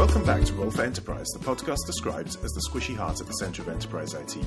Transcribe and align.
Welcome 0.00 0.24
back 0.24 0.42
to 0.44 0.54
Roll 0.54 0.70
for 0.70 0.80
Enterprise, 0.80 1.26
the 1.34 1.44
podcast 1.44 1.84
described 1.84 2.38
as 2.42 2.52
the 2.52 2.62
squishy 2.70 2.96
heart 2.96 3.20
at 3.20 3.26
the 3.26 3.34
center 3.34 3.60
of 3.60 3.68
enterprise 3.68 4.14
IT. 4.14 4.38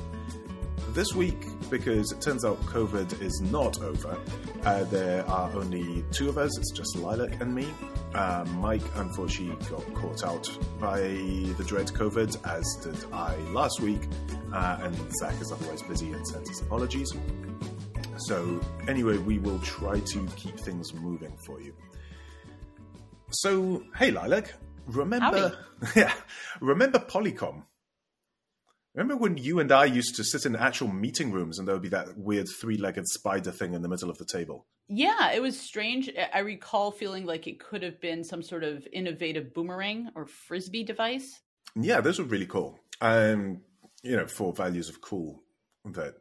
This 0.96 1.14
week, 1.14 1.46
because 1.70 2.12
it 2.12 2.20
turns 2.22 2.44
out 2.44 2.60
COVID 2.62 3.22
is 3.22 3.40
not 3.40 3.80
over, 3.84 4.18
uh, 4.66 4.84
there 4.86 5.24
are 5.30 5.54
only 5.54 6.04
two 6.12 6.28
of 6.28 6.40
us. 6.40 6.58
It's 6.58 6.72
just 6.72 6.98
Lilac 6.98 7.40
and 7.40 7.54
me. 7.54 7.72
Uh, 8.16 8.46
Mike 8.56 8.82
unfortunately 8.96 9.64
got 9.70 9.94
caught 9.94 10.24
out 10.24 10.50
by 10.80 11.02
the 11.02 11.64
dread 11.68 11.86
COVID, 11.86 12.36
as 12.48 12.66
did 12.82 13.14
I 13.14 13.36
last 13.52 13.80
week, 13.80 14.08
uh, 14.52 14.80
and 14.82 14.98
Zach 15.20 15.40
is 15.40 15.52
otherwise 15.52 15.84
busy 15.84 16.14
and 16.14 16.28
sends 16.28 16.50
his 16.50 16.62
apologies. 16.62 17.14
So, 18.18 18.60
anyway, 18.88 19.18
we 19.20 19.38
will 19.38 19.60
try 19.60 20.00
to 20.00 20.28
keep 20.36 20.60
things 20.62 20.96
moving 20.96 21.38
for 21.46 21.62
you. 21.62 21.76
So, 23.30 23.84
hey, 23.96 24.10
Lilac, 24.10 24.52
remember? 24.86 25.58
Yeah, 25.96 26.14
remember 26.62 27.00
Polycom? 27.00 27.64
Remember 28.96 29.18
when 29.18 29.38
you 29.38 29.60
and 29.60 29.72
I 29.72 29.86
used 29.86 30.16
to 30.16 30.24
sit 30.24 30.46
in 30.46 30.56
actual 30.56 30.88
meeting 30.88 31.32
rooms 31.32 31.58
and 31.58 31.68
there 31.68 31.76
would 31.76 31.82
be 31.82 31.90
that 31.90 32.18
weird 32.18 32.48
three-legged 32.48 33.08
spider 33.08 33.52
thing 33.52 33.74
in 33.74 33.82
the 33.82 33.90
middle 33.90 34.10
of 34.10 34.18
the 34.18 34.26
table? 34.26 34.68
Yeah, 34.88 35.32
it 35.32 35.42
was 35.42 35.60
strange. 35.60 36.10
I 36.34 36.40
recall 36.40 36.92
feeling 36.92 37.26
like 37.26 37.48
it 37.48 37.60
could 37.60 37.82
have 37.82 38.00
been 38.00 38.24
some 38.24 38.44
sort 38.44 38.64
of 38.64 38.88
innovative 38.94 39.54
boomerang 39.54 40.10
or 40.16 40.26
frisbee 40.26 40.84
device. 40.84 41.42
Yeah, 41.76 42.02
those 42.02 42.20
were 42.20 42.26
really 42.26 42.46
cool. 42.46 42.80
Um, 43.02 43.62
you 44.04 44.16
know, 44.16 44.28
for 44.28 44.54
values 44.54 44.90
of 44.90 45.02
cool 45.02 45.42
that 45.86 46.16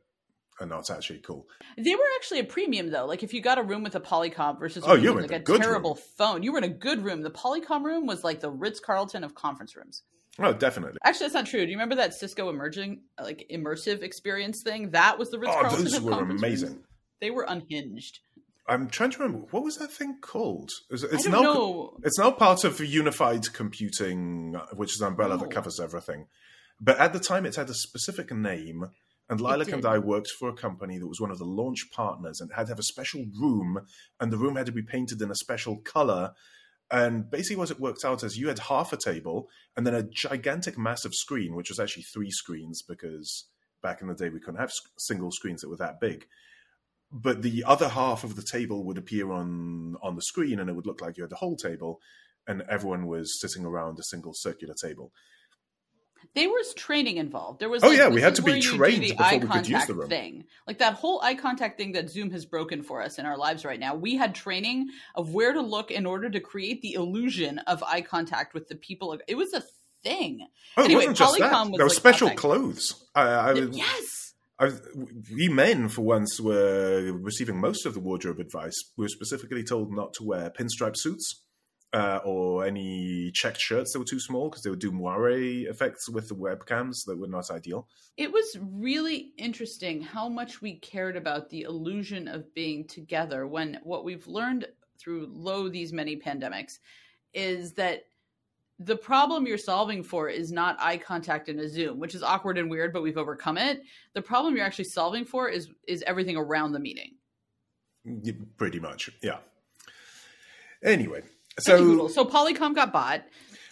are 0.63 0.67
not 0.67 0.91
actually 0.91 1.19
cool. 1.21 1.47
They 1.77 1.95
were 1.95 2.01
actually 2.17 2.41
a 2.41 2.45
premium 2.45 2.91
though. 2.91 3.07
Like 3.07 3.23
if 3.23 3.35
you 3.35 3.41
got 3.43 3.59
a 3.59 3.63
room 3.63 3.83
with 3.83 3.95
a 3.95 4.01
Polycom 4.01 4.59
versus 4.61 4.85
oh, 4.87 4.91
a 4.91 4.93
Oh, 4.93 4.95
you 4.95 5.13
were 5.13 5.23
like 5.23 5.33
a 5.33 5.41
terrible 5.41 5.95
room. 5.95 6.03
phone, 6.17 6.43
you 6.43 6.53
were 6.53 6.59
in 6.59 6.65
a 6.65 6.69
good 6.69 7.05
room. 7.05 7.23
The 7.23 7.31
Polycom 7.31 7.83
room 7.85 8.07
was 8.07 8.25
like 8.25 8.41
the 8.41 8.51
Ritz 8.51 8.81
Carlton 8.81 9.25
of 9.25 9.35
conference 9.35 9.77
rooms. 9.77 10.03
Oh, 10.39 10.53
definitely. 10.55 10.99
Actually, 11.05 11.25
that's 11.27 11.35
not 11.35 11.47
true. 11.47 11.61
Do 11.65 11.71
you 11.71 11.77
remember 11.77 11.97
that 11.97 12.15
Cisco 12.15 12.49
emerging 12.49 13.03
like 13.21 13.47
immersive 13.53 14.03
experience 14.03 14.63
thing? 14.63 14.91
That 14.93 15.19
was 15.19 15.31
the 15.31 15.39
Ritz 15.39 15.53
Oh, 15.55 15.61
Carlton 15.61 15.85
those 15.85 15.95
of 15.95 16.05
were 16.05 16.11
conference 16.13 16.31
rooms. 16.43 16.43
amazing. 16.63 16.85
They 17.21 17.31
were 17.31 17.45
unhinged. 17.47 18.21
I'm 18.69 18.89
trying 18.89 19.11
to 19.11 19.19
remember 19.19 19.47
what 19.51 19.65
was 19.65 19.77
that 19.79 19.91
thing 19.93 20.19
called. 20.21 20.71
It's, 20.89 21.03
it's 21.03 21.27
I 21.27 21.31
don't 21.31 21.43
now 21.43 21.53
know. 21.53 21.97
it's 22.05 22.19
now 22.19 22.31
part 22.31 22.65
of 22.65 22.81
unified 22.81 23.53
computing, 23.53 24.55
which 24.75 24.95
is 24.95 25.01
an 25.01 25.09
umbrella 25.09 25.37
that 25.37 25.47
Oh. 25.47 25.49
covers 25.49 25.81
everything. 25.81 26.27
But 26.81 26.99
at 26.99 27.13
the 27.13 27.19
time, 27.21 27.45
it 27.45 27.57
had 27.57 27.69
a 27.71 27.75
specific 27.75 28.33
name, 28.33 28.91
and 29.33 29.41
Lilac 29.41 29.73
and. 29.73 29.85
I 29.85 29.99
worked 29.99 30.31
for 30.31 30.49
a 30.49 30.55
company 30.55 30.99
that 30.99 31.09
was 31.09 31.21
one 31.21 31.31
of 31.31 31.39
the 31.39 31.45
launch 31.45 31.89
partners, 31.91 32.41
and 32.41 32.53
had 32.53 32.67
to 32.67 32.73
have 32.73 32.79
a 32.79 32.85
special 32.85 33.25
room, 33.41 33.81
and 34.21 34.33
the 34.33 34.39
room 34.39 34.57
had 34.57 34.67
to 34.67 34.73
be 34.73 34.83
painted 34.83 35.21
in 35.21 35.31
a 35.31 35.35
special 35.35 35.79
color. 35.79 36.33
And 36.91 37.31
basically, 37.31 37.57
what 37.57 37.71
it 37.71 37.81
worked 37.81 38.05
out 38.05 38.23
is 38.23 38.37
you 38.37 38.49
had 38.49 38.59
half 38.59 38.93
a 38.93 38.97
table, 38.97 39.49
and 39.77 39.87
then 39.87 39.95
a 39.95 40.03
gigantic, 40.03 40.79
massive 40.79 41.15
screen, 41.15 41.57
which 41.57 41.71
was 41.71 41.81
actually 41.81 42.05
three 42.05 42.31
screens 42.31 42.83
because 42.83 43.47
back 43.83 44.01
in 44.01 44.09
the 44.09 44.15
day 44.15 44.29
we 44.29 44.39
couldn't 44.39 44.61
have 44.61 44.73
single 44.97 45.33
screens 45.33 45.61
that 45.61 45.69
were 45.69 45.77
that 45.77 46.01
big 46.01 46.27
but 47.13 47.43
the 47.43 47.63
other 47.65 47.91
half 47.91 48.25
of 48.25 48.37
the 48.37 48.43
table 48.43 48.85
would 48.85 48.97
appear 48.97 49.33
on 49.33 49.97
on 50.03 50.17
the 50.17 50.23
screen 50.23 50.59
and 50.59 50.71
it 50.71 50.73
would 50.73 50.87
look 50.87 51.01
like 51.01 51.17
you 51.17 51.23
had 51.23 51.31
the 51.31 51.37
whole 51.37 51.57
table 51.57 52.01
and 52.47 52.63
everyone 52.69 53.07
was 53.07 53.39
sitting 53.41 53.65
around 53.65 53.99
a 53.99 54.05
single 54.05 54.33
circular 54.35 54.75
table 54.81 55.13
There 56.35 56.49
was 56.49 56.73
training 56.75 57.17
involved. 57.19 57.61
There 57.61 57.69
was 57.69 57.83
Oh, 57.85 57.89
like, 57.89 57.99
yeah, 57.99 58.09
we 58.09 58.21
had 58.21 58.35
to 58.37 58.43
be 58.43 58.53
where 58.53 58.57
you 58.57 58.63
do 58.63 58.77
trained 58.77 59.01
before 59.03 59.39
we 59.39 59.47
could 59.49 59.69
use 59.69 59.87
the 59.87 59.95
room. 59.95 60.09
thing. 60.09 60.45
Like 60.67 60.79
that 60.79 60.95
whole 60.95 61.21
eye 61.23 61.35
contact 61.35 61.79
thing 61.79 61.93
that 61.93 62.11
Zoom 62.11 62.31
has 62.31 62.45
broken 62.47 62.83
for 62.83 63.03
us 63.03 63.19
in 63.19 63.27
our 63.27 63.37
lives 63.37 63.65
right 63.65 63.79
now. 63.81 63.95
We 63.95 64.17
had 64.17 64.35
training 64.35 64.89
of 65.15 65.35
where 65.35 65.53
to 65.53 65.61
look 65.61 65.91
in 65.91 66.07
order 66.07 66.31
to 66.31 66.41
create 66.41 66.81
the 66.83 66.95
illusion 66.95 67.59
of 67.61 67.83
eye 67.83 68.01
contact 68.03 68.55
with 68.55 68.69
the 68.69 68.77
people. 68.77 69.19
It 69.29 69.35
was 69.35 69.53
a 69.53 69.63
thing. 70.03 70.47
oh 70.77 70.85
Anyway, 70.85 71.05
it 71.05 71.09
wasn't 71.09 71.17
just 71.19 71.39
that 71.39 71.53
Polycom 71.53 71.71
was 71.71 71.77
there 71.79 71.85
were 71.87 71.91
like 71.91 71.97
special 71.97 72.29
that. 72.29 72.37
clothes 72.37 73.05
I, 73.15 73.23
I, 73.23 73.53
yes. 73.55 74.35
I, 74.59 74.71
we 75.33 75.49
men 75.49 75.89
for 75.89 76.03
once 76.03 76.41
were 76.41 77.13
receiving 77.13 77.61
most 77.61 77.87
of 77.87 77.95
the 77.95 78.01
wardrobe 78.01 78.41
advice 78.41 78.75
we 78.97 79.05
were 79.05 79.09
specifically 79.09 79.63
told 79.63 79.93
not 79.93 80.13
to 80.15 80.25
wear 80.25 80.51
pinstripe 80.51 80.97
suits 80.97 81.43
uh, 81.93 82.21
or 82.25 82.65
any 82.65 83.31
checked 83.33 83.61
shirts 83.61 83.93
that 83.93 83.99
were 83.99 84.05
too 84.05 84.21
small 84.21 84.49
because 84.49 84.63
they 84.63 84.71
would 84.71 84.79
do 84.79 84.91
moire 84.91 85.31
effects 85.31 86.09
with 86.09 86.29
the 86.29 86.35
webcams 86.35 87.05
that 87.05 87.19
were 87.19 87.27
not 87.27 87.51
ideal 87.51 87.87
It 88.17 88.33
was 88.33 88.57
really 88.61 89.33
interesting 89.37 90.01
how 90.01 90.29
much 90.29 90.63
we 90.63 90.77
cared 90.77 91.17
about 91.17 91.51
the 91.51 91.63
illusion 91.63 92.29
of 92.29 92.53
being 92.55 92.87
together 92.87 93.47
when 93.47 93.79
what 93.83 94.05
we've 94.05 94.27
learned 94.27 94.67
through 94.99 95.29
lo 95.31 95.69
these 95.69 95.93
many 95.93 96.17
pandemics 96.17 96.79
is 97.35 97.73
that 97.75 98.05
the 98.79 98.97
problem 98.97 99.47
you're 99.47 99.59
solving 99.59 100.03
for 100.03 100.29
is 100.29 100.51
not 100.51 100.77
eye 100.81 100.97
contact 100.97 101.49
in 101.49 101.61
a 101.61 101.69
Zoom, 101.69 102.01
which 102.01 102.17
is 102.17 102.23
awkward 102.23 102.59
and 102.59 102.69
weird, 102.69 102.93
but 102.93 103.03
we've 103.03 103.19
overcome 103.19 103.57
it. 103.57 103.83
The 104.15 104.23
problem 104.23 104.57
you're 104.57 104.65
actually 104.65 104.87
solving 104.87 105.25
for 105.25 105.49
is 105.49 105.69
is 105.87 106.03
everything 106.05 106.37
around 106.37 106.73
the 106.73 106.81
meeting. 106.81 107.13
Pretty 108.57 108.81
much 108.81 109.11
yeah 109.23 109.39
anyway 110.83 111.23
so 111.59 112.09
so 112.09 112.25
Polycom 112.25 112.75
got 112.75 112.93
bought. 112.93 113.25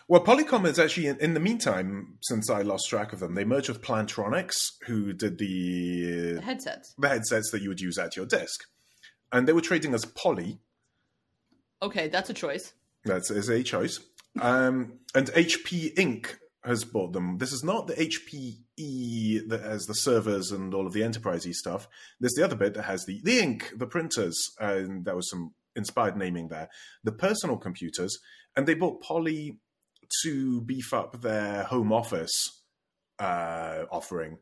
Well, 0.08 0.24
Polycom 0.24 0.66
is 0.66 0.80
actually, 0.80 1.06
in, 1.06 1.18
in 1.20 1.34
the 1.34 1.40
meantime, 1.40 2.16
since 2.20 2.50
I 2.50 2.62
lost 2.62 2.88
track 2.88 3.12
of 3.12 3.20
them, 3.20 3.36
they 3.36 3.44
merged 3.44 3.68
with 3.68 3.80
Plantronics, 3.80 4.56
who 4.88 5.12
did 5.12 5.38
The 5.38 6.34
the, 6.34 6.40
headsets. 6.42 6.94
the 6.98 7.08
headsets 7.08 7.52
that 7.52 7.62
you 7.62 7.68
would 7.68 7.80
use 7.80 7.96
at 7.96 8.16
your 8.16 8.26
desk. 8.26 8.64
And 9.30 9.46
they 9.46 9.52
were 9.52 9.60
trading 9.60 9.94
as 9.94 10.04
Poly. 10.04 10.58
Okay, 11.80 12.08
that's 12.08 12.28
a 12.28 12.34
choice. 12.34 12.72
That's 13.04 13.30
is 13.30 13.48
a 13.48 13.62
choice. 13.62 14.00
Um, 14.40 14.98
and 15.14 15.28
HP 15.28 15.94
Inc. 15.94 16.26
has 16.64 16.82
bought 16.84 17.12
them. 17.12 17.38
This 17.38 17.52
is 17.52 17.62
not 17.62 17.86
the 17.86 17.94
HPE 17.94 19.48
that 19.48 19.62
has 19.62 19.86
the 19.86 19.94
servers 19.94 20.50
and 20.50 20.74
all 20.74 20.88
of 20.88 20.92
the 20.92 21.02
enterprisey 21.02 21.54
stuff. 21.54 21.88
There's 22.18 22.34
the 22.34 22.44
other 22.44 22.56
bit 22.56 22.74
that 22.74 22.82
has 22.82 23.04
the, 23.06 23.20
the 23.22 23.38
ink, 23.38 23.72
the 23.76 23.86
printers, 23.86 24.36
and 24.58 25.04
there 25.04 25.14
was 25.16 25.30
some 25.30 25.54
inspired 25.76 26.16
naming 26.16 26.48
there. 26.48 26.68
The 27.04 27.12
personal 27.12 27.56
computers, 27.56 28.18
and 28.56 28.66
they 28.66 28.74
bought 28.74 29.02
Poly 29.02 29.58
to 30.22 30.60
beef 30.62 30.92
up 30.92 31.20
their 31.20 31.64
home 31.64 31.92
office 31.92 32.62
uh, 33.18 33.84
offering 33.90 34.38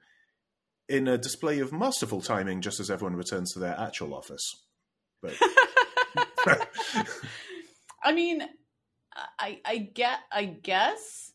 in 0.89 1.07
a 1.07 1.19
display 1.19 1.59
of 1.59 1.73
masterful 1.73 2.23
timing, 2.23 2.63
just 2.63 2.81
as 2.81 2.91
everyone 2.91 3.17
returns 3.17 3.53
to 3.53 3.59
their 3.59 3.79
actual 3.79 4.15
office. 4.15 4.43
But 5.21 5.35
I 8.03 8.13
mean, 8.13 8.43
I 9.39 9.61
I 9.65 9.77
get 9.79 10.21
I 10.33 10.45
guess 10.45 11.33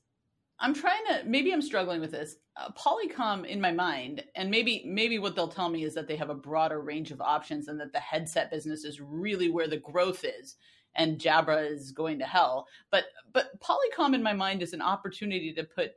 I'm 0.60 0.74
trying 0.74 1.06
to 1.10 1.24
maybe 1.26 1.52
I'm 1.52 1.62
struggling 1.62 2.02
with 2.02 2.12
this. 2.12 2.36
Uh, 2.56 2.70
Polycom 2.72 3.46
in 3.46 3.60
my 3.60 3.72
mind, 3.72 4.24
and 4.36 4.52
maybe 4.52 4.84
maybe 4.86 5.18
what 5.18 5.36
they'll 5.36 5.48
tell 5.48 5.70
me 5.70 5.84
is 5.84 5.96
that 5.96 6.08
they 6.08 6.16
have 6.16 6.30
a 6.30 6.36
broader 6.36 6.82
range 6.82 7.12
of 7.12 7.20
options, 7.20 7.68
and 7.68 7.80
that 7.80 7.92
the 7.92 8.00
headset 8.00 8.52
business 8.52 8.84
is 8.84 9.02
really 9.02 9.50
where 9.50 9.68
the 9.68 9.78
growth 9.78 10.24
is, 10.24 10.56
and 10.96 11.20
Jabra 11.20 11.70
is 11.70 11.92
going 11.92 12.20
to 12.20 12.26
hell. 12.26 12.68
But 12.92 13.06
but 13.32 13.60
Polycom 13.60 14.14
in 14.14 14.22
my 14.22 14.34
mind 14.34 14.62
is 14.62 14.74
an 14.74 14.82
opportunity 14.84 15.52
to 15.54 15.64
put 15.64 15.94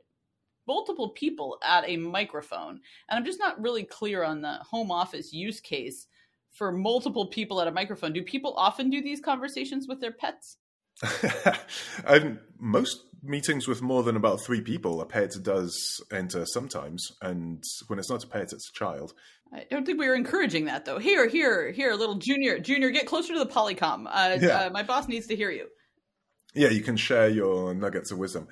multiple 0.67 1.09
people 1.09 1.59
at 1.63 1.87
a 1.87 1.95
microphone, 1.97 2.81
and 3.09 3.17
I'm 3.17 3.25
just 3.25 3.39
not 3.39 3.61
really 3.61 3.83
clear 3.83 4.23
on 4.23 4.41
the 4.41 4.53
home 4.53 4.91
office 4.91 5.31
use 5.31 5.59
case 5.59 6.07
for 6.51 6.71
multiple 6.71 7.27
people 7.27 7.61
at 7.61 7.67
a 7.67 7.71
microphone. 7.71 8.13
Do 8.13 8.23
people 8.23 8.55
often 8.57 8.89
do 8.89 9.01
these 9.01 9.21
conversations 9.21 9.87
with 9.87 10.01
their 10.01 10.11
pets? 10.11 10.57
and 12.07 12.39
most 12.57 13.03
meetings 13.23 13.67
with 13.67 13.81
more 13.81 14.03
than 14.03 14.15
about 14.15 14.41
three 14.41 14.61
people, 14.61 15.01
a 15.01 15.05
pet 15.05 15.31
does 15.41 16.01
enter 16.11 16.45
sometimes, 16.45 17.11
and 17.21 17.63
when 17.87 17.99
it's 17.99 18.09
not 18.09 18.23
a 18.23 18.27
pet, 18.27 18.53
it's 18.53 18.69
a 18.69 18.73
child. 18.77 19.13
I 19.53 19.65
don't 19.71 19.85
think 19.85 19.99
we 19.99 20.07
were 20.07 20.15
encouraging 20.15 20.65
that 20.65 20.85
though. 20.85 20.99
Here, 20.99 21.27
here, 21.27 21.71
here, 21.71 21.93
little 21.93 22.15
junior, 22.15 22.59
junior, 22.59 22.89
get 22.89 23.07
closer 23.07 23.33
to 23.33 23.39
the 23.39 23.45
Polycom. 23.45 24.05
Uh, 24.07 24.37
Yeah. 24.41 24.47
uh, 24.65 24.69
my 24.71 24.83
boss 24.83 25.07
needs 25.07 25.27
to 25.27 25.35
hear 25.35 25.51
you. 25.51 25.67
Yeah, 26.53 26.69
you 26.69 26.81
can 26.81 26.97
share 26.97 27.29
your 27.29 27.73
nuggets 27.73 28.11
of 28.11 28.17
wisdom. 28.17 28.47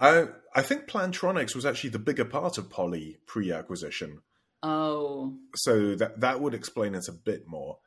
Uh, 0.00 0.26
I 0.54 0.62
think 0.62 0.86
Plantronics 0.88 1.54
was 1.54 1.66
actually 1.66 1.90
the 1.90 1.98
bigger 1.98 2.24
part 2.24 2.58
of 2.58 2.70
Poly 2.70 3.18
pre-acquisition, 3.26 4.22
Oh, 4.62 5.36
so 5.56 5.94
that 5.96 6.20
that 6.20 6.40
would 6.40 6.52
explain 6.54 6.94
it 6.94 7.08
a 7.08 7.12
bit 7.12 7.46
more. 7.46 7.78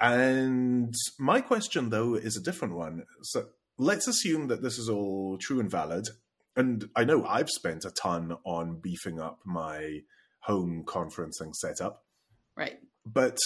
And 0.00 0.94
my 1.18 1.40
question, 1.40 1.90
though, 1.90 2.14
is 2.14 2.36
a 2.36 2.40
different 2.42 2.74
one. 2.74 3.04
So 3.22 3.46
let's 3.78 4.08
assume 4.08 4.48
that 4.48 4.62
this 4.62 4.78
is 4.78 4.88
all 4.88 5.38
true 5.38 5.60
and 5.60 5.70
valid. 5.70 6.06
And 6.56 6.88
I 6.96 7.04
know 7.04 7.24
I've 7.24 7.48
spent 7.48 7.84
a 7.84 7.90
ton 7.90 8.36
on 8.44 8.80
beefing 8.80 9.20
up 9.20 9.38
my 9.44 10.00
home 10.40 10.84
conferencing 10.84 11.54
setup. 11.54 12.04
right. 12.56 12.78
But 13.06 13.38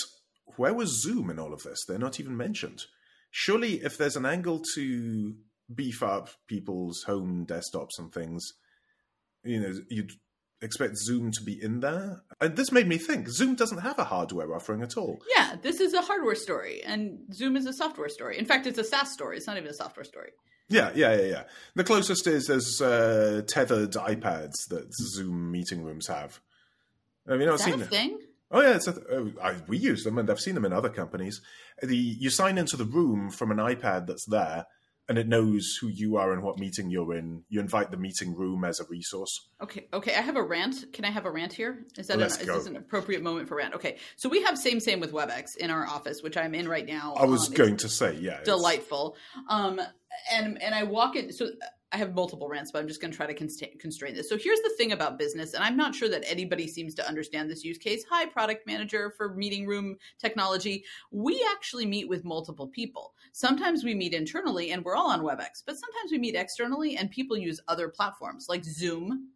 where 0.56 0.74
was 0.74 1.02
Zoom 1.02 1.30
in 1.30 1.38
all 1.38 1.52
of 1.52 1.62
this? 1.62 1.78
They're 1.86 1.98
not 1.98 2.18
even 2.18 2.36
mentioned. 2.36 2.82
Surely, 3.30 3.74
if 3.74 3.96
there's 3.96 4.16
an 4.16 4.26
angle 4.26 4.62
to 4.74 5.34
beef 5.72 6.02
up 6.02 6.30
people's 6.48 7.02
home 7.04 7.46
desktops 7.46 7.98
and 7.98 8.12
things, 8.12 8.44
you 9.44 9.60
know, 9.60 9.72
you'd 9.88 10.12
expect 10.62 10.96
Zoom 10.96 11.30
to 11.32 11.42
be 11.42 11.62
in 11.62 11.80
there. 11.80 12.22
And 12.40 12.56
this 12.56 12.72
made 12.72 12.88
me 12.88 12.98
think 12.98 13.28
Zoom 13.28 13.54
doesn't 13.54 13.78
have 13.78 13.98
a 13.98 14.04
hardware 14.04 14.54
offering 14.54 14.82
at 14.82 14.96
all. 14.96 15.20
Yeah, 15.36 15.56
this 15.60 15.80
is 15.80 15.92
a 15.92 16.00
hardware 16.00 16.34
story, 16.34 16.82
and 16.84 17.18
Zoom 17.34 17.56
is 17.56 17.66
a 17.66 17.72
software 17.72 18.08
story. 18.08 18.38
In 18.38 18.46
fact, 18.46 18.66
it's 18.66 18.78
a 18.78 18.84
SaaS 18.84 19.12
story. 19.12 19.36
It's 19.36 19.46
not 19.46 19.56
even 19.56 19.68
a 19.68 19.74
software 19.74 20.04
story. 20.04 20.30
Yeah, 20.68 20.90
yeah, 20.94 21.14
yeah, 21.16 21.26
yeah. 21.26 21.42
The 21.74 21.84
closest 21.84 22.26
is 22.26 22.46
there's 22.46 22.80
uh, 22.80 23.42
tethered 23.46 23.92
iPads 23.92 24.68
that 24.70 24.94
Zoom 24.94 25.50
meeting 25.50 25.82
rooms 25.82 26.06
have. 26.06 26.40
Have 27.28 27.40
you 27.40 27.52
Is 27.52 27.62
seen 27.62 27.78
that 27.78 27.86
a 27.86 27.90
thing? 27.90 28.18
Oh 28.50 28.60
yeah, 28.60 28.76
it's 28.76 28.86
a, 28.86 28.92
uh, 28.92 29.24
I, 29.42 29.56
we 29.66 29.78
use 29.78 30.04
them, 30.04 30.18
and 30.18 30.30
I've 30.30 30.40
seen 30.40 30.54
them 30.54 30.64
in 30.64 30.72
other 30.72 30.90
companies. 30.90 31.40
The 31.82 31.96
you 31.96 32.30
sign 32.30 32.58
into 32.58 32.76
the 32.76 32.84
room 32.84 33.30
from 33.30 33.50
an 33.50 33.58
iPad 33.58 34.06
that's 34.06 34.26
there, 34.26 34.66
and 35.08 35.18
it 35.18 35.26
knows 35.28 35.76
who 35.80 35.88
you 35.88 36.16
are 36.16 36.32
and 36.32 36.42
what 36.42 36.58
meeting 36.58 36.90
you're 36.90 37.14
in. 37.14 37.42
You 37.48 37.60
invite 37.60 37.90
the 37.90 37.96
meeting 37.96 38.34
room 38.34 38.64
as 38.64 38.80
a 38.80 38.84
resource. 38.84 39.48
Okay, 39.62 39.88
okay. 39.92 40.14
I 40.14 40.20
have 40.20 40.36
a 40.36 40.42
rant. 40.42 40.92
Can 40.92 41.04
I 41.04 41.10
have 41.10 41.26
a 41.26 41.30
rant 41.30 41.52
here? 41.52 41.84
Is 41.98 42.06
that 42.06 42.18
an, 42.18 42.24
is 42.24 42.38
this 42.38 42.66
an 42.66 42.76
appropriate 42.76 43.22
moment 43.22 43.48
for 43.48 43.56
rant? 43.56 43.74
Okay, 43.74 43.98
so 44.16 44.28
we 44.28 44.42
have 44.42 44.56
same 44.56 44.80
same 44.80 45.00
with 45.00 45.12
WebEx 45.12 45.56
in 45.58 45.70
our 45.70 45.86
office, 45.86 46.22
which 46.22 46.36
I'm 46.36 46.54
in 46.54 46.68
right 46.68 46.86
now. 46.86 47.14
I 47.18 47.24
was 47.24 47.48
Um, 47.48 47.54
going 47.54 47.76
to 47.78 47.88
say, 47.88 48.14
yeah, 48.14 48.42
delightful. 48.44 49.16
Um, 49.48 49.80
and 50.32 50.62
and 50.62 50.74
I 50.74 50.84
walk 50.84 51.16
in. 51.16 51.32
So 51.32 51.50
I 51.92 51.98
have 51.98 52.14
multiple 52.14 52.48
rants, 52.48 52.72
but 52.72 52.78
I'm 52.78 52.88
just 52.88 53.00
going 53.00 53.10
to 53.10 53.16
try 53.16 53.26
to 53.26 53.34
consta- 53.34 53.78
constrain 53.78 54.14
this. 54.14 54.28
So 54.28 54.38
here's 54.38 54.60
the 54.60 54.72
thing 54.78 54.92
about 54.92 55.18
business, 55.18 55.52
and 55.52 55.62
I'm 55.62 55.76
not 55.76 55.94
sure 55.94 56.08
that 56.08 56.24
anybody 56.26 56.66
seems 56.66 56.94
to 56.94 57.06
understand 57.06 57.50
this 57.50 57.64
use 57.64 57.76
case. 57.76 58.04
Hi, 58.10 58.24
product 58.26 58.66
manager 58.66 59.12
for 59.16 59.34
meeting 59.34 59.66
room 59.66 59.96
technology. 60.18 60.84
We 61.10 61.46
actually 61.52 61.84
meet 61.84 62.08
with 62.08 62.24
multiple 62.24 62.66
people. 62.66 63.12
Sometimes 63.32 63.84
we 63.84 63.94
meet 63.94 64.14
internally, 64.14 64.70
and 64.70 64.82
we're 64.84 64.96
all 64.96 65.10
on 65.10 65.20
WebEx, 65.20 65.62
but 65.66 65.76
sometimes 65.76 66.10
we 66.10 66.18
meet 66.18 66.34
externally, 66.34 66.96
and 66.96 67.10
people 67.10 67.36
use 67.36 67.60
other 67.68 67.88
platforms 67.88 68.46
like 68.48 68.64
Zoom 68.64 69.28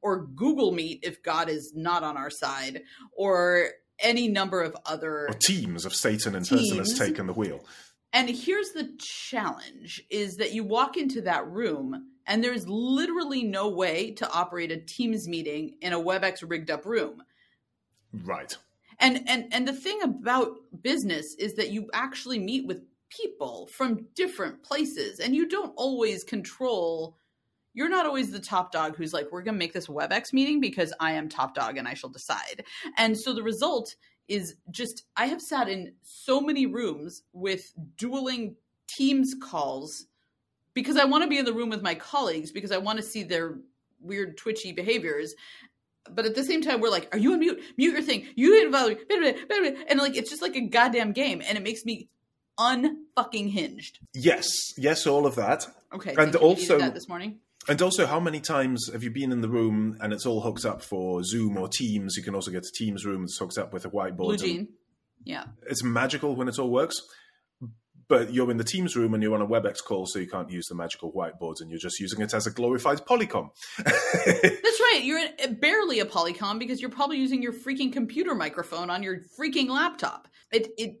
or 0.00 0.26
Google 0.26 0.70
Meet 0.70 1.00
if 1.02 1.22
God 1.22 1.48
is 1.48 1.72
not 1.74 2.04
on 2.04 2.16
our 2.16 2.30
side, 2.30 2.82
or 3.12 3.70
any 3.98 4.28
number 4.28 4.62
of 4.62 4.76
other 4.86 5.28
or 5.28 5.34
teams 5.40 5.84
of 5.84 5.94
Satan 5.94 6.34
and 6.34 6.46
person 6.46 6.78
has 6.78 6.96
taken 6.98 7.26
the 7.26 7.32
wheel. 7.32 7.64
And 8.14 8.30
here's 8.30 8.70
the 8.70 8.94
challenge 8.98 10.02
is 10.08 10.36
that 10.36 10.52
you 10.52 10.62
walk 10.62 10.96
into 10.96 11.20
that 11.22 11.46
room 11.48 12.10
and 12.26 12.42
there's 12.42 12.66
literally 12.68 13.42
no 13.42 13.68
way 13.68 14.12
to 14.12 14.30
operate 14.32 14.70
a 14.70 14.76
Teams 14.76 15.26
meeting 15.26 15.74
in 15.82 15.92
a 15.92 16.00
WebEx 16.00 16.48
rigged 16.48 16.70
up 16.70 16.86
room. 16.86 17.24
Right. 18.24 18.56
And 19.00 19.28
and 19.28 19.52
and 19.52 19.66
the 19.66 19.72
thing 19.72 20.00
about 20.02 20.56
business 20.80 21.34
is 21.34 21.54
that 21.54 21.70
you 21.70 21.90
actually 21.92 22.38
meet 22.38 22.66
with 22.66 22.82
people 23.10 23.66
from 23.66 24.06
different 24.14 24.62
places 24.62 25.18
and 25.18 25.34
you 25.34 25.48
don't 25.48 25.72
always 25.76 26.24
control 26.24 27.16
you're 27.74 27.88
not 27.88 28.06
always 28.06 28.30
the 28.30 28.38
top 28.38 28.70
dog 28.70 28.96
who's 28.96 29.12
like 29.12 29.26
we're 29.32 29.42
going 29.42 29.56
to 29.56 29.58
make 29.58 29.72
this 29.72 29.88
WebEx 29.88 30.32
meeting 30.32 30.60
because 30.60 30.92
I 31.00 31.12
am 31.12 31.28
top 31.28 31.54
dog 31.54 31.76
and 31.76 31.88
I 31.88 31.94
shall 31.94 32.10
decide. 32.10 32.64
And 32.96 33.18
so 33.18 33.32
the 33.32 33.42
result 33.42 33.96
is 34.28 34.56
just 34.70 35.04
I 35.16 35.26
have 35.26 35.40
sat 35.40 35.68
in 35.68 35.94
so 36.02 36.40
many 36.40 36.66
rooms 36.66 37.22
with 37.32 37.72
dueling 37.96 38.56
Teams 38.86 39.34
calls 39.42 40.06
because 40.72 40.96
I 40.96 41.04
want 41.04 41.24
to 41.24 41.28
be 41.28 41.38
in 41.38 41.44
the 41.44 41.52
room 41.52 41.70
with 41.70 41.82
my 41.82 41.94
colleagues 41.94 42.50
because 42.52 42.70
I 42.72 42.78
want 42.78 42.98
to 42.98 43.02
see 43.02 43.22
their 43.22 43.56
weird 44.00 44.36
twitchy 44.36 44.72
behaviors. 44.72 45.34
But 46.10 46.26
at 46.26 46.34
the 46.34 46.44
same 46.44 46.62
time 46.62 46.80
we're 46.80 46.90
like 46.90 47.08
are 47.12 47.18
you 47.18 47.32
on 47.32 47.40
mute? 47.40 47.60
Mute 47.76 47.92
your 47.92 48.02
thing. 48.02 48.26
You 48.36 48.52
didn't 48.52 48.72
value 48.72 48.96
and 49.88 49.98
like 49.98 50.16
it's 50.16 50.30
just 50.30 50.42
like 50.42 50.56
a 50.56 50.60
goddamn 50.62 51.12
game 51.12 51.42
and 51.46 51.56
it 51.58 51.62
makes 51.64 51.84
me 51.84 52.08
unfucking 52.58 53.50
hinged. 53.50 53.98
Yes, 54.12 54.46
yes, 54.78 55.06
all 55.06 55.26
of 55.26 55.34
that. 55.36 55.66
okay 55.92 56.10
And 56.10 56.16
thank 56.32 56.34
you. 56.34 56.40
You 56.40 56.54
needed 56.54 56.70
also- 56.70 56.78
that 56.78 56.94
this 56.94 57.08
morning 57.08 57.40
And 57.68 57.80
also, 57.80 58.06
how 58.06 58.20
many 58.20 58.40
times 58.40 58.90
have 58.92 59.02
you 59.02 59.10
been 59.10 59.32
in 59.32 59.40
the 59.40 59.48
room 59.48 59.96
and 60.00 60.12
it's 60.12 60.26
all 60.26 60.40
hooked 60.40 60.64
up 60.64 60.82
for 60.82 61.22
Zoom 61.22 61.56
or 61.56 61.68
Teams? 61.68 62.16
You 62.16 62.22
can 62.22 62.34
also 62.34 62.50
get 62.50 62.66
a 62.66 62.72
Teams 62.72 63.04
room 63.04 63.22
that's 63.22 63.38
hooked 63.38 63.58
up 63.58 63.72
with 63.72 63.84
a 63.84 63.90
whiteboard. 63.90 64.16
blue 64.16 64.36
jean 64.36 64.68
yeah 65.24 65.44
It's 65.68 65.82
magical 65.82 66.36
when 66.36 66.48
it 66.48 66.58
all 66.58 66.70
works. 66.70 67.00
But 68.06 68.34
you're 68.34 68.50
in 68.50 68.58
the 68.58 68.64
Teams 68.64 68.96
room 68.96 69.14
and 69.14 69.22
you're 69.22 69.34
on 69.34 69.40
a 69.40 69.46
WebEx 69.46 69.82
call, 69.82 70.04
so 70.04 70.18
you 70.18 70.28
can't 70.28 70.50
use 70.50 70.66
the 70.66 70.74
magical 70.74 71.10
whiteboards 71.10 71.62
and 71.62 71.70
you're 71.70 71.78
just 71.78 71.98
using 71.98 72.20
it 72.20 72.34
as 72.34 72.46
a 72.46 72.50
glorified 72.50 72.98
Polycom. 73.06 73.48
that's 73.78 73.94
right 73.94 75.00
you're 75.02 75.18
in, 75.18 75.28
uh, 75.42 75.52
barely 75.60 76.00
a 76.00 76.04
polycom 76.04 76.58
because 76.58 76.80
you're 76.80 76.90
probably 76.90 77.16
using 77.16 77.42
your 77.42 77.52
freaking 77.52 77.92
computer 77.92 78.34
microphone 78.34 78.90
on 78.90 79.02
your 79.02 79.20
freaking 79.38 79.68
laptop 79.68 80.28
it 80.52 80.68
it 80.78 81.00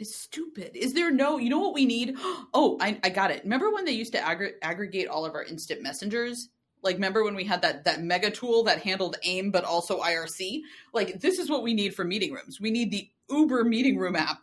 is 0.00 0.14
stupid. 0.14 0.76
Is 0.76 0.94
there 0.94 1.10
no, 1.10 1.38
you 1.38 1.50
know 1.50 1.58
what 1.58 1.74
we 1.74 1.86
need? 1.86 2.16
Oh, 2.52 2.76
I, 2.80 2.98
I 3.04 3.10
got 3.10 3.30
it. 3.30 3.44
Remember 3.44 3.70
when 3.70 3.84
they 3.84 3.92
used 3.92 4.12
to 4.12 4.18
aggr- 4.18 4.54
aggregate 4.62 5.06
all 5.08 5.24
of 5.24 5.34
our 5.34 5.44
instant 5.44 5.82
messengers? 5.82 6.48
Like, 6.82 6.94
remember 6.96 7.22
when 7.22 7.34
we 7.36 7.44
had 7.44 7.62
that 7.62 7.84
that 7.84 8.02
mega 8.02 8.30
tool 8.30 8.64
that 8.64 8.82
handled 8.82 9.16
AIM 9.22 9.50
but 9.50 9.64
also 9.64 10.00
IRC? 10.00 10.62
Like, 10.92 11.20
this 11.20 11.38
is 11.38 11.48
what 11.50 11.62
we 11.62 11.74
need 11.74 11.94
for 11.94 12.04
meeting 12.04 12.32
rooms. 12.32 12.60
We 12.60 12.70
need 12.70 12.90
the 12.90 13.08
Uber 13.28 13.64
meeting 13.64 13.98
room 13.98 14.16
app 14.16 14.42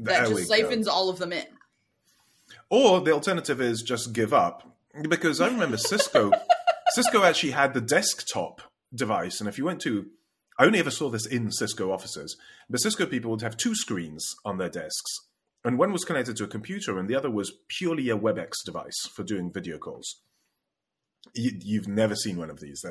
that 0.00 0.26
There 0.26 0.34
just 0.36 0.48
go. 0.48 0.56
siphons 0.56 0.86
all 0.88 1.08
of 1.08 1.18
them 1.18 1.32
in. 1.32 1.46
Or 2.68 3.00
the 3.00 3.12
alternative 3.12 3.60
is 3.60 3.82
just 3.82 4.12
give 4.12 4.34
up. 4.34 4.76
Because 5.08 5.40
I 5.40 5.46
remember 5.46 5.76
Cisco 5.76 6.32
Cisco 6.94 7.22
actually 7.22 7.52
had 7.52 7.72
the 7.72 7.80
desktop 7.80 8.60
device, 8.92 9.40
and 9.40 9.48
if 9.48 9.56
you 9.56 9.64
went 9.64 9.80
to 9.82 10.06
I 10.60 10.66
only 10.66 10.78
ever 10.78 10.90
saw 10.90 11.08
this 11.08 11.24
in 11.24 11.50
Cisco 11.50 11.90
offices, 11.90 12.36
but 12.68 12.82
Cisco 12.82 13.06
people 13.06 13.30
would 13.30 13.40
have 13.40 13.56
two 13.56 13.74
screens 13.74 14.34
on 14.44 14.58
their 14.58 14.68
desks. 14.68 15.10
And 15.64 15.78
one 15.78 15.90
was 15.90 16.04
connected 16.04 16.36
to 16.36 16.44
a 16.44 16.48
computer, 16.48 16.98
and 16.98 17.08
the 17.08 17.16
other 17.16 17.30
was 17.30 17.50
purely 17.78 18.10
a 18.10 18.18
WebEx 18.18 18.52
device 18.66 19.08
for 19.14 19.22
doing 19.22 19.50
video 19.50 19.78
calls. 19.78 20.20
You, 21.34 21.52
you've 21.62 21.88
never 21.88 22.14
seen 22.14 22.36
one 22.36 22.50
of 22.50 22.60
these. 22.60 22.84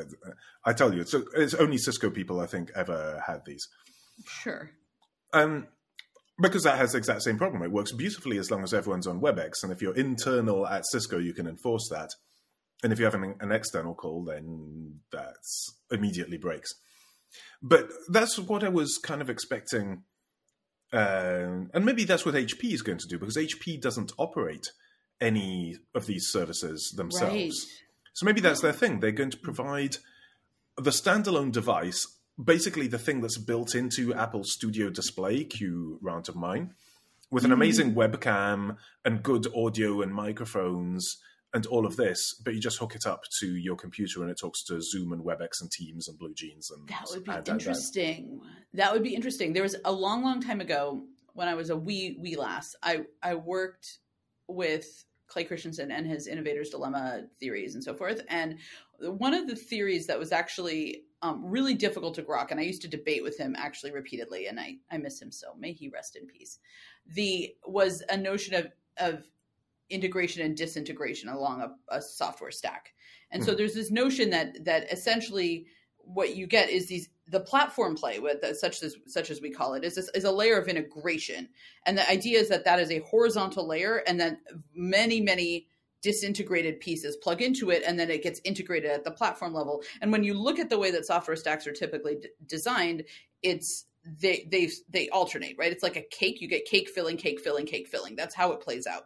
I 0.66 0.74
tell 0.74 0.96
you, 0.96 1.02
it's, 1.02 1.14
it's 1.36 1.54
only 1.54 1.78
Cisco 1.78 2.10
people, 2.10 2.40
I 2.40 2.48
think, 2.48 2.72
ever 2.76 3.24
had 3.28 3.42
these. 3.46 3.68
Sure. 4.26 4.72
Um, 5.32 5.68
because 6.42 6.64
that 6.64 6.80
has 6.80 6.94
the 6.94 6.98
exact 6.98 7.22
same 7.22 7.38
problem. 7.38 7.62
It 7.62 7.72
works 7.72 7.92
beautifully 7.92 8.40
as 8.40 8.50
long 8.50 8.64
as 8.64 8.74
everyone's 8.74 9.06
on 9.06 9.22
WebEx, 9.22 9.62
and 9.62 9.72
if 9.72 9.80
you're 9.80 9.96
internal 9.96 10.66
at 10.66 10.88
Cisco, 10.88 11.20
you 11.20 11.36
can 11.36 11.46
enforce 11.46 11.88
that. 11.92 12.10
And 12.82 12.92
if 12.92 12.98
you 12.98 13.06
have 13.06 13.14
an, 13.14 13.36
an 13.42 13.52
external 13.52 13.94
call, 13.94 14.24
then 14.24 15.02
that 15.12 15.36
immediately 15.92 16.38
breaks. 16.38 16.74
But 17.62 17.92
that's 18.10 18.40
what 18.40 18.64
I 18.64 18.70
was 18.70 18.98
kind 18.98 19.22
of 19.22 19.30
expecting, 19.30 20.04
um, 20.94 21.70
and 21.74 21.86
maybe 21.86 22.04
that's 22.04 22.26
what 22.26 22.36
HP 22.36 22.74
is 22.74 22.82
going 22.82 22.98
to 23.00 23.08
do 23.08 23.20
because 23.20 23.38
HP 23.38 23.80
doesn't 23.82 24.12
operate 24.18 24.72
any 25.22 25.78
of 25.94 26.06
these 26.06 26.28
services 26.28 26.94
themselves. 26.96 27.34
Right. 27.34 27.54
So 28.14 28.26
maybe 28.26 28.42
that's 28.42 28.62
their 28.62 28.74
thing. 28.74 29.00
They're 29.00 29.12
going 29.12 29.32
to 29.32 29.38
provide 29.38 29.98
the 30.78 30.92
standalone 30.92 31.52
device, 31.52 32.08
basically 32.42 32.88
the 32.88 32.98
thing 32.98 33.22
that's 33.22 33.38
built 33.38 33.76
into 33.76 34.14
Apple 34.14 34.44
Studio 34.44 34.90
Display, 34.90 35.44
Q 35.44 36.00
rant 36.02 36.30
of 36.30 36.36
mine, 36.36 36.74
with 37.30 37.46
an 37.46 37.52
amazing 37.52 37.94
webcam 37.94 38.78
and 39.06 39.22
good 39.22 39.48
audio 39.56 40.02
and 40.02 40.14
microphones 40.14 41.18
and 41.54 41.66
all 41.66 41.86
of 41.86 41.96
this, 41.96 42.36
but 42.44 42.54
you 42.54 42.60
just 42.60 42.78
hook 42.78 42.96
it 42.96 43.06
up 43.06 43.24
to 43.40 43.56
your 43.56 43.76
computer 43.76 44.22
and 44.22 44.30
it 44.30 44.38
talks 44.40 44.64
to 44.66 44.82
Zoom 44.82 45.12
and 45.14 45.24
WebEx 45.24 45.62
and 45.62 45.72
Teams 45.72 46.08
and 46.08 46.18
Blue 46.18 46.34
Jeans 46.34 46.70
and 46.70 46.88
That 46.88 47.08
would 47.10 47.24
be 47.24 47.32
and- 47.32 47.38
and- 47.40 47.48
and- 47.50 47.60
interesting. 47.62 48.42
That 48.74 48.94
would 48.94 49.04
be 49.04 49.16
interesting. 49.16 49.54
There 49.54 49.64
was 49.64 49.76
a 49.86 49.92
long, 49.92 50.24
long 50.24 50.42
time 50.42 50.62
ago 50.62 51.06
when 51.34 51.48
I 51.48 51.56
was 51.56 51.70
a 51.70 51.76
wee 51.76 52.18
wee 52.20 52.36
lass. 52.36 52.76
I 52.84 53.06
I 53.24 53.36
worked 53.36 54.00
with 54.48 55.06
Clay 55.28 55.44
Christensen 55.44 55.92
and 55.92 56.06
his 56.08 56.28
Innovator's 56.28 56.70
Dilemma 56.70 57.28
theories 57.40 57.76
and 57.76 57.84
so 57.84 57.94
forth. 57.94 58.22
And 58.30 58.58
one 59.00 59.34
of 59.34 59.48
the 59.48 59.56
theories 59.56 60.08
that 60.08 60.20
was 60.20 60.32
actually 60.32 61.06
um, 61.22 61.46
really 61.46 61.74
difficult 61.74 62.16
to 62.16 62.24
grok, 62.24 62.52
and 62.52 62.60
I 62.60 62.64
used 62.64 62.82
to 62.84 62.88
debate 62.88 63.24
with 63.24 63.38
him 63.38 63.54
actually 63.58 63.92
repeatedly, 63.92 64.48
and 64.48 64.60
I 64.60 64.78
I 64.92 64.98
miss 64.98 65.22
him 65.22 65.32
so. 65.32 65.54
May 65.58 65.74
he 65.74 65.90
rest 65.90 66.16
in 66.16 66.28
peace. 66.28 66.60
The 67.08 67.56
was 67.66 68.04
a 68.10 68.18
notion 68.18 68.54
of 68.56 68.68
of 68.98 69.26
integration 69.90 70.44
and 70.46 70.56
disintegration 70.56 71.30
along 71.30 71.62
a, 71.62 71.96
a 71.96 72.02
software 72.02 72.52
stack. 72.52 72.94
And 73.32 73.44
so 73.44 73.52
hmm. 73.52 73.58
there's 73.58 73.74
this 73.74 73.92
notion 73.92 74.30
that 74.32 74.66
that 74.66 74.92
essentially 74.92 75.68
what 75.98 76.36
you 76.36 76.48
get 76.48 76.70
is 76.70 76.88
these 76.88 77.10
the 77.28 77.40
platform 77.40 77.96
play 77.96 78.20
with 78.20 78.44
such 78.58 78.82
as 78.82 78.96
such 79.06 79.30
as 79.30 79.42
we 79.42 79.52
call 79.52 79.76
it 79.76 79.84
is 79.84 79.96
this, 79.96 80.10
is 80.16 80.24
a 80.24 80.32
layer 80.32 80.58
of 80.58 80.68
integration. 80.68 81.48
And 81.86 81.98
the 81.98 82.10
idea 82.10 82.40
is 82.40 82.50
that 82.50 82.66
that 82.66 82.80
is 82.80 82.92
a 82.92 83.00
horizontal 83.00 83.68
layer 83.68 83.98
and 84.08 84.20
then 84.20 84.40
many 84.74 85.22
many 85.22 85.68
disintegrated 86.02 86.80
pieces 86.80 87.18
plug 87.18 87.42
into 87.42 87.70
it 87.72 87.84
and 87.86 88.00
then 88.00 88.10
it 88.10 88.24
gets 88.24 88.40
integrated 88.46 88.90
at 88.90 89.04
the 89.04 89.12
platform 89.12 89.54
level. 89.54 89.84
And 90.02 90.12
when 90.12 90.24
you 90.24 90.34
look 90.34 90.58
at 90.58 90.70
the 90.70 90.80
way 90.80 90.92
that 90.92 91.06
software 91.06 91.36
stacks 91.36 91.68
are 91.68 91.74
typically 91.74 92.16
d- 92.16 92.30
designed 92.48 93.04
it's 93.44 93.86
they 94.06 94.48
they 94.50 94.70
they 94.90 95.10
alternate 95.10 95.56
right? 95.60 95.72
It's 95.72 95.84
like 95.84 95.98
a 95.98 96.06
cake. 96.10 96.42
You 96.42 96.48
get 96.48 96.66
cake 96.66 96.90
filling 96.90 97.18
cake 97.18 97.40
filling 97.40 97.68
cake 97.68 97.88
filling. 97.88 98.16
That's 98.16 98.34
how 98.34 98.52
it 98.54 98.62
plays 98.62 98.88
out 98.88 99.04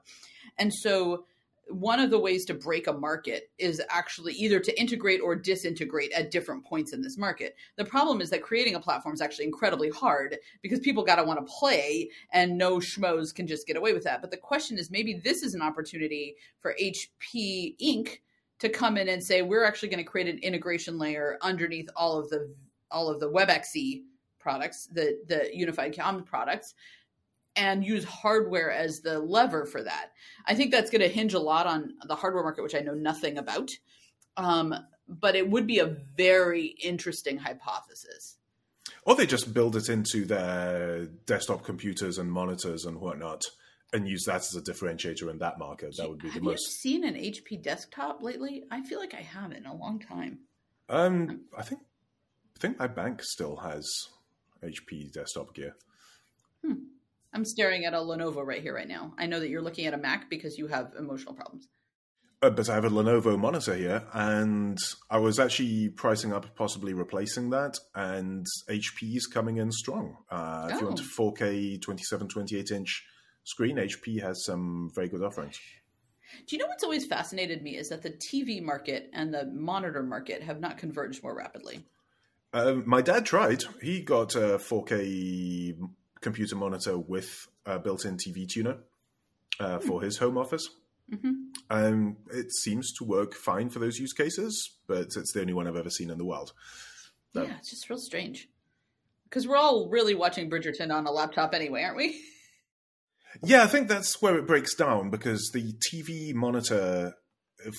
and 0.58 0.74
so 0.74 1.26
one 1.68 2.00
of 2.00 2.10
the 2.10 2.20
ways 2.20 2.46
to 2.46 2.54
break 2.54 2.88
a 2.88 2.94
market 2.94 3.50
is 3.58 3.82
actually 3.90 4.34
either 4.34 4.60
to 4.60 4.80
integrate 4.80 5.22
or 5.22 5.36
disintegrate 5.36 6.12
at 6.12 6.30
different 6.32 6.64
points 6.66 6.94
in 6.94 7.02
this 7.02 7.18
market. 7.18 7.56
The 7.78 7.86
problem 7.86 8.22
is 8.22 8.30
that 8.32 8.42
creating 8.42 8.76
a 8.76 8.80
platform 8.80 9.16
is 9.16 9.22
actually 9.22 9.46
incredibly 9.46 9.90
hard 9.90 10.38
because 10.62 10.80
people 10.80 11.04
got 11.04 11.16
to 11.16 11.24
want 11.24 11.40
to 11.40 11.54
play 11.54 12.10
and 12.32 12.58
no 12.58 12.78
schmoes 12.78 13.34
can 13.34 13.48
just 13.48 13.66
get 13.66 13.78
away 13.78 13.94
with 13.94 14.04
that. 14.04 14.22
But 14.22 14.32
the 14.32 14.38
question 14.38 14.78
is 14.78 14.92
maybe 14.92 15.22
this 15.24 15.42
is 15.42 15.54
an 15.54 15.62
opportunity 15.62 16.36
for 16.60 16.76
HP 16.82 17.76
Inc. 17.82 18.20
to 18.60 18.70
come 18.70 18.98
in 18.98 19.08
and 19.08 19.24
say 19.24 19.42
we're 19.42 19.66
actually 19.66 19.90
going 19.90 20.04
to 20.04 20.10
create 20.10 20.28
an 20.28 20.40
integration 20.40 20.98
layer 20.98 21.38
underneath 21.42 21.90
all 21.96 22.20
of 22.20 22.30
the 22.30 22.54
all 22.92 23.10
of 23.10 23.20
the 23.20 23.30
WebExe 23.30 24.04
products, 24.40 24.88
the 24.92 25.18
the 25.28 25.50
unified 25.54 25.96
COM 25.96 26.24
products 26.24 26.76
and 27.56 27.86
use 27.86 28.04
hardware 28.04 28.72
as 28.72 29.00
the 29.02 29.20
lever 29.20 29.66
for 29.66 29.84
that. 29.84 30.12
I 30.46 30.56
think 30.56 30.72
that's 30.72 30.90
going 30.90 31.02
to 31.02 31.08
hinge 31.08 31.34
a 31.34 31.40
lot 31.40 31.68
on 31.68 31.94
the 32.08 32.16
hardware 32.16 32.44
market, 32.44 32.64
which 32.64 32.76
I 32.76 32.80
know 32.80 32.94
nothing 32.94 33.38
about. 33.38 33.70
Um, 34.38 34.74
but 35.08 35.36
it 35.36 35.50
would 35.50 35.68
be 35.68 35.80
a 35.80 35.98
very 36.18 36.66
interesting 36.82 37.38
hypothesis. 37.38 38.38
Or 39.06 39.16
they 39.16 39.26
just 39.26 39.54
build 39.54 39.76
it 39.76 39.90
into 39.90 40.26
their 40.26 41.06
desktop 41.26 41.64
computers 41.64 42.18
and 42.18 42.32
monitors 42.32 42.86
and 42.86 43.00
whatnot, 43.00 43.44
and 43.92 44.08
use 44.08 44.24
that 44.26 44.38
as 44.38 44.56
a 44.56 44.62
differentiator 44.62 45.30
in 45.30 45.38
that 45.40 45.60
market. 45.60 45.96
That 45.98 46.10
would 46.10 46.20
be 46.20 46.30
Have 46.30 46.36
the 46.36 46.42
most. 46.42 46.66
you 46.66 46.72
seen 46.72 47.04
an 47.04 47.16
HP 47.16 47.62
desktop 47.62 48.24
lately? 48.24 48.64
I 48.72 48.82
feel 48.82 49.00
like 49.00 49.14
I 49.14 49.22
haven't 49.22 49.58
in 49.58 49.66
a 49.66 49.76
long 49.76 50.00
time. 50.00 50.40
Um, 50.90 51.42
I 51.58 51.64
think, 51.64 51.82
I 52.56 52.60
think 52.60 52.80
my 52.80 52.88
bank 52.88 53.22
still 53.24 53.58
has 53.58 53.88
HP 54.64 55.12
desktop 55.12 55.54
gear. 55.54 55.76
I'm 57.34 57.46
staring 57.46 57.86
at 57.86 57.94
a 57.94 57.98
Lenovo 57.98 58.46
right 58.46 58.62
here, 58.62 58.76
right 58.76 58.88
now. 58.88 59.14
I 59.18 59.26
know 59.26 59.40
that 59.40 59.50
you're 59.50 59.62
looking 59.62 59.86
at 59.88 59.94
a 59.94 59.98
Mac 59.98 60.30
because 60.30 60.58
you 60.58 60.68
have 60.68 60.94
emotional 60.98 61.34
problems. 61.34 61.68
Uh, 62.44 62.50
but 62.50 62.70
I 62.70 62.76
have 62.76 62.84
a 62.84 62.90
Lenovo 62.90 63.40
monitor 63.40 63.74
here, 63.74 64.04
and 64.14 64.78
I 65.10 65.18
was 65.18 65.40
actually 65.40 65.90
pricing 65.90 66.34
up 66.34 66.56
possibly 66.56 66.94
replacing 66.94 67.52
that, 67.52 67.78
and 67.96 68.46
HP 68.70 69.16
is 69.16 69.28
coming 69.28 69.58
in 69.58 69.72
strong. 69.72 70.18
Uh, 70.30 70.70
If 70.72 70.82
you 70.82 70.88
want 70.88 71.00
a 71.00 71.04
4K 71.04 71.82
27, 71.82 72.28
28 72.28 72.72
inch 72.72 73.06
screen, 73.46 73.78
HP 73.78 74.22
has 74.22 74.44
some 74.44 74.90
very 74.94 75.08
good 75.08 75.24
offerings. 75.24 75.58
Do 76.48 76.56
you 76.56 76.62
know 76.62 76.68
what's 76.68 76.84
always 76.84 77.06
fascinated 77.06 77.62
me 77.62 77.78
is 77.78 77.90
that 77.90 78.02
the 78.02 78.10
TV 78.10 78.62
market 78.62 79.10
and 79.14 79.34
the 79.34 79.46
monitor 79.46 80.04
market 80.04 80.44
have 80.44 80.60
not 80.60 80.78
converged 80.78 81.24
more 81.24 81.36
rapidly. 81.36 81.86
Um, 82.52 82.84
my 82.86 83.02
dad 83.02 83.26
tried. 83.26 83.64
He 83.82 84.02
got 84.02 84.36
a 84.36 84.58
4K 84.60 85.78
computer 86.24 86.56
monitor 86.56 86.98
with 86.98 87.48
a 87.66 87.78
built-in 87.80 88.18
TV 88.18 88.48
tuner 88.48 88.78
uh, 89.60 89.80
for 89.80 90.02
his 90.02 90.18
home 90.18 90.38
office. 90.38 90.68
hmm 91.10 91.32
Um, 91.70 92.18
it 92.32 92.52
seems 92.52 92.92
to 92.94 93.04
work 93.04 93.34
fine 93.36 93.70
for 93.70 93.80
those 93.80 94.00
use 94.00 94.14
cases, 94.14 94.78
but 94.88 95.08
it's 95.16 95.34
the 95.34 95.42
only 95.42 95.54
one 95.54 95.68
I've 95.68 95.76
ever 95.76 95.90
seen 95.90 96.10
in 96.10 96.18
the 96.18 96.26
world. 96.26 96.54
No. 97.36 97.44
Yeah, 97.44 97.58
it's 97.58 97.70
just 97.70 97.90
real 97.90 98.00
strange. 98.00 98.48
Because 99.26 99.48
we're 99.48 99.58
all 99.58 99.90
really 99.90 100.14
watching 100.16 100.50
Bridgerton 100.50 100.92
on 100.94 101.06
a 101.08 101.12
laptop 101.12 101.54
anyway, 101.54 101.84
aren't 101.84 101.98
we? 101.98 102.22
Yeah, 103.42 103.64
I 103.64 103.68
think 103.68 103.88
that's 103.88 104.22
where 104.22 104.38
it 104.38 104.46
breaks 104.46 104.76
down 104.76 105.10
because 105.10 105.50
the 105.56 105.74
TV 105.92 106.36
monitor 106.36 107.16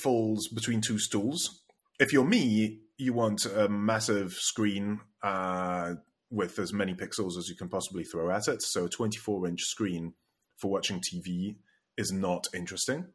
falls 0.03 0.49
between 0.49 0.81
two 0.81 0.99
stools. 0.99 1.63
If 2.01 2.13
you're 2.13 2.25
me, 2.25 2.81
you 2.99 3.13
want 3.13 3.47
a 3.47 3.69
massive 3.69 4.33
screen 4.33 4.99
uh, 5.23 5.95
with 6.35 6.59
as 6.59 6.73
many 6.73 6.95
pixels 6.95 7.39
as 7.39 7.49
you 7.49 7.55
can 7.55 7.69
possibly 7.69 8.05
throw 8.05 8.31
at 8.31 8.49
it. 8.49 8.63
So 8.63 8.87
a 8.87 8.89
24 8.89 9.47
inch 9.49 9.63
screen 9.63 10.15
for 10.57 10.71
watching 10.71 11.01
TV 11.01 11.57
is 11.97 12.13
not 12.13 12.47
interesting. 12.55 13.07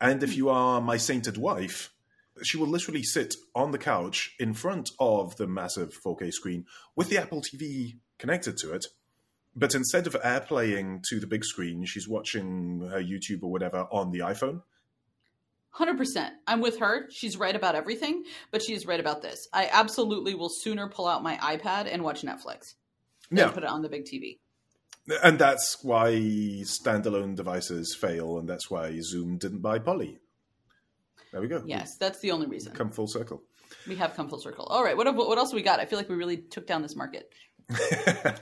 And 0.00 0.22
if 0.22 0.30
hmm. 0.30 0.36
you 0.36 0.48
are 0.48 0.80
my 0.80 0.96
sainted 0.96 1.36
wife, 1.36 1.92
she 2.42 2.56
will 2.56 2.66
literally 2.66 3.02
sit 3.02 3.34
on 3.54 3.70
the 3.70 3.78
couch 3.78 4.34
in 4.38 4.54
front 4.54 4.90
of 4.98 5.36
the 5.36 5.46
massive 5.46 5.98
4K 6.04 6.32
screen 6.32 6.64
with 6.96 7.08
the 7.08 7.18
Apple 7.18 7.42
TV 7.42 7.98
connected 8.18 8.56
to 8.58 8.72
it. 8.72 8.86
But 9.54 9.74
instead 9.74 10.06
of 10.06 10.14
airplaying 10.14 11.02
to 11.08 11.18
the 11.18 11.26
big 11.26 11.44
screen, 11.44 11.84
she's 11.84 12.08
watching 12.08 12.88
her 12.90 13.02
YouTube 13.02 13.42
or 13.42 13.50
whatever 13.50 13.86
on 13.90 14.12
the 14.12 14.20
iPhone. 14.20 14.62
100%. 15.78 16.30
I'm 16.46 16.60
with 16.60 16.78
her. 16.80 17.06
She's 17.10 17.36
right 17.36 17.54
about 17.54 17.74
everything, 17.74 18.24
but 18.50 18.62
she 18.62 18.72
is 18.74 18.86
right 18.86 19.00
about 19.00 19.22
this. 19.22 19.48
I 19.52 19.68
absolutely 19.72 20.34
will 20.34 20.48
sooner 20.50 20.88
pull 20.88 21.06
out 21.06 21.22
my 21.22 21.36
iPad 21.36 21.88
and 21.92 22.02
watch 22.02 22.22
Netflix 22.22 22.74
than 23.30 23.38
Yeah. 23.38 23.50
put 23.50 23.62
it 23.62 23.68
on 23.68 23.82
the 23.82 23.88
big 23.88 24.04
TV. 24.04 24.40
And 25.22 25.38
that's 25.38 25.82
why 25.82 26.12
standalone 26.12 27.34
devices 27.36 27.96
fail, 27.98 28.38
and 28.38 28.48
that's 28.48 28.70
why 28.70 28.98
Zoom 29.00 29.38
didn't 29.38 29.60
buy 29.60 29.78
Poly. 29.78 30.18
There 31.32 31.40
we 31.40 31.48
go. 31.48 31.62
Yes, 31.64 31.96
that's 31.98 32.18
the 32.20 32.32
only 32.32 32.46
reason. 32.46 32.72
Come 32.74 32.90
full 32.90 33.06
circle. 33.06 33.42
We 33.86 33.96
have 33.96 34.14
come 34.14 34.28
full 34.28 34.40
circle. 34.40 34.66
All 34.66 34.82
right, 34.84 34.96
what 34.96 35.12
what 35.14 35.38
else 35.38 35.54
we 35.54 35.62
got? 35.62 35.78
I 35.80 35.86
feel 35.86 35.98
like 35.98 36.08
we 36.08 36.16
really 36.16 36.36
took 36.36 36.66
down 36.66 36.82
this 36.82 36.96
market. 36.96 37.32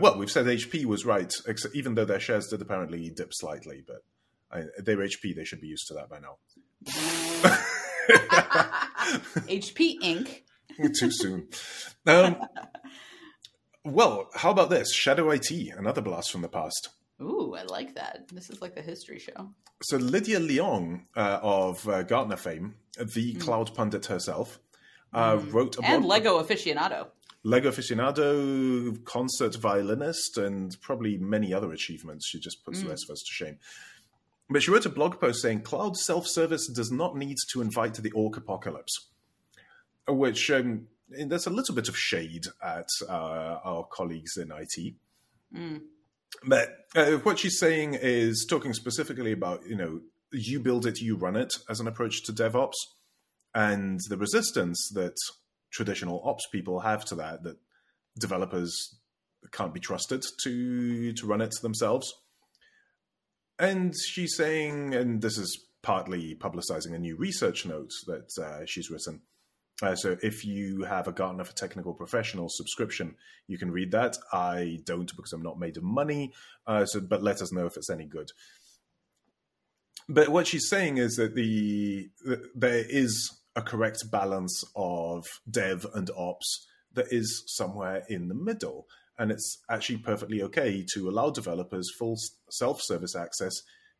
Well, 0.00 0.18
we've 0.18 0.30
said 0.30 0.46
HP 0.46 0.84
was 0.86 1.04
right, 1.04 1.32
even 1.74 1.94
though 1.94 2.04
their 2.04 2.20
shares 2.20 2.48
did 2.48 2.60
apparently 2.62 3.10
dip 3.10 3.32
slightly, 3.32 3.82
but 3.86 4.02
I, 4.54 4.62
they're 4.78 4.98
HP. 4.98 5.34
They 5.34 5.44
should 5.44 5.60
be 5.60 5.66
used 5.66 5.88
to 5.88 5.94
that 5.94 6.08
by 6.08 6.20
now. 6.20 6.38
HP 9.48 10.00
Inc. 10.02 10.42
Too 10.98 11.10
soon. 11.10 11.48
Um, 12.06 12.36
well, 13.84 14.28
how 14.34 14.50
about 14.50 14.70
this? 14.70 14.92
Shadow 14.92 15.30
IT, 15.30 15.50
another 15.76 16.00
blast 16.00 16.30
from 16.30 16.42
the 16.42 16.48
past. 16.48 16.90
Ooh, 17.20 17.54
I 17.56 17.62
like 17.64 17.94
that. 17.94 18.28
This 18.32 18.50
is 18.50 18.60
like 18.60 18.74
the 18.74 18.82
history 18.82 19.18
show. 19.18 19.50
So 19.82 19.96
Lydia 19.96 20.40
Leong 20.40 21.02
uh, 21.16 21.38
of 21.42 21.88
uh, 21.88 22.02
Gartner 22.02 22.36
fame, 22.36 22.74
the 23.14 23.34
cloud 23.34 23.74
pundit 23.74 24.06
herself, 24.06 24.58
uh, 25.12 25.40
wrote 25.50 25.76
a 25.78 25.84
And 25.84 26.04
Lego 26.04 26.42
aficionado. 26.42 27.08
Lego 27.44 27.70
aficionado, 27.70 29.04
concert 29.04 29.54
violinist, 29.56 30.38
and 30.38 30.80
probably 30.80 31.18
many 31.18 31.52
other 31.52 31.72
achievements. 31.72 32.26
She 32.26 32.40
just 32.40 32.64
puts 32.64 32.82
the 32.82 32.88
rest 32.88 33.04
of 33.04 33.12
us 33.12 33.20
to 33.20 33.32
shame. 33.32 33.58
But 34.50 34.62
she 34.62 34.70
wrote 34.70 34.86
a 34.86 34.90
blog 34.90 35.20
post 35.20 35.40
saying 35.42 35.62
cloud 35.62 35.96
self 35.96 36.26
service 36.26 36.68
does 36.68 36.90
not 36.90 37.16
need 37.16 37.38
to 37.52 37.62
invite 37.62 37.94
the 37.94 38.10
orc 38.12 38.36
apocalypse, 38.36 39.08
which 40.06 40.50
um, 40.50 40.88
there's 41.08 41.46
a 41.46 41.50
little 41.50 41.74
bit 41.74 41.88
of 41.88 41.96
shade 41.96 42.46
at 42.62 42.88
uh, 43.08 43.58
our 43.64 43.84
colleagues 43.90 44.36
in 44.36 44.52
IT. 44.52 44.94
Mm. 45.54 45.82
But 46.46 46.68
uh, 46.94 47.12
what 47.18 47.38
she's 47.38 47.58
saying 47.58 47.94
is 48.00 48.46
talking 48.48 48.74
specifically 48.74 49.32
about, 49.32 49.66
you 49.66 49.76
know, 49.76 50.00
you 50.32 50.60
build 50.60 50.84
it, 50.84 51.00
you 51.00 51.16
run 51.16 51.36
it 51.36 51.54
as 51.68 51.80
an 51.80 51.86
approach 51.86 52.24
to 52.24 52.32
DevOps, 52.32 52.74
and 53.54 54.00
the 54.08 54.16
resistance 54.16 54.90
that 54.94 55.16
traditional 55.70 56.20
ops 56.24 56.46
people 56.50 56.80
have 56.80 57.04
to 57.06 57.14
that, 57.14 57.44
that 57.44 57.56
developers 58.18 58.96
can't 59.52 59.74
be 59.74 59.80
trusted 59.80 60.24
to 60.42 61.12
to 61.12 61.26
run 61.26 61.40
it 61.40 61.54
themselves. 61.62 62.12
And 63.58 63.94
she's 63.96 64.36
saying, 64.36 64.94
and 64.94 65.22
this 65.22 65.38
is 65.38 65.66
partly 65.82 66.34
publicizing 66.34 66.94
a 66.94 66.98
new 66.98 67.16
research 67.16 67.66
note 67.66 67.90
that 68.06 68.30
uh, 68.42 68.64
she's 68.66 68.90
written. 68.90 69.20
Uh, 69.82 69.94
so 69.94 70.16
if 70.22 70.44
you 70.44 70.84
have 70.84 71.08
a 71.08 71.12
Gartner 71.12 71.44
for 71.44 71.54
Technical 71.54 71.94
Professionals 71.94 72.56
subscription, 72.56 73.16
you 73.48 73.58
can 73.58 73.70
read 73.70 73.90
that. 73.90 74.16
I 74.32 74.78
don't 74.84 75.14
because 75.16 75.32
I'm 75.32 75.42
not 75.42 75.58
made 75.58 75.76
of 75.76 75.82
money. 75.82 76.32
Uh, 76.66 76.86
so, 76.86 77.00
but 77.00 77.22
let 77.22 77.42
us 77.42 77.52
know 77.52 77.66
if 77.66 77.76
it's 77.76 77.90
any 77.90 78.06
good. 78.06 78.30
But 80.08 80.28
what 80.28 80.46
she's 80.46 80.68
saying 80.68 80.98
is 80.98 81.16
that 81.16 81.34
the 81.34 82.08
there 82.54 82.84
is 82.88 83.32
a 83.56 83.62
correct 83.62 84.10
balance 84.10 84.64
of 84.76 85.26
dev 85.50 85.86
and 85.94 86.10
ops 86.16 86.66
that 86.92 87.12
is 87.12 87.42
somewhere 87.46 88.04
in 88.08 88.28
the 88.28 88.34
middle, 88.34 88.86
and 89.18 89.30
it's 89.30 89.58
actually 89.70 89.98
perfectly 89.98 90.42
okay 90.42 90.84
to 90.94 91.08
allow 91.08 91.30
developers 91.30 91.90
full 91.98 92.16
self-service 92.50 93.14
access 93.14 93.54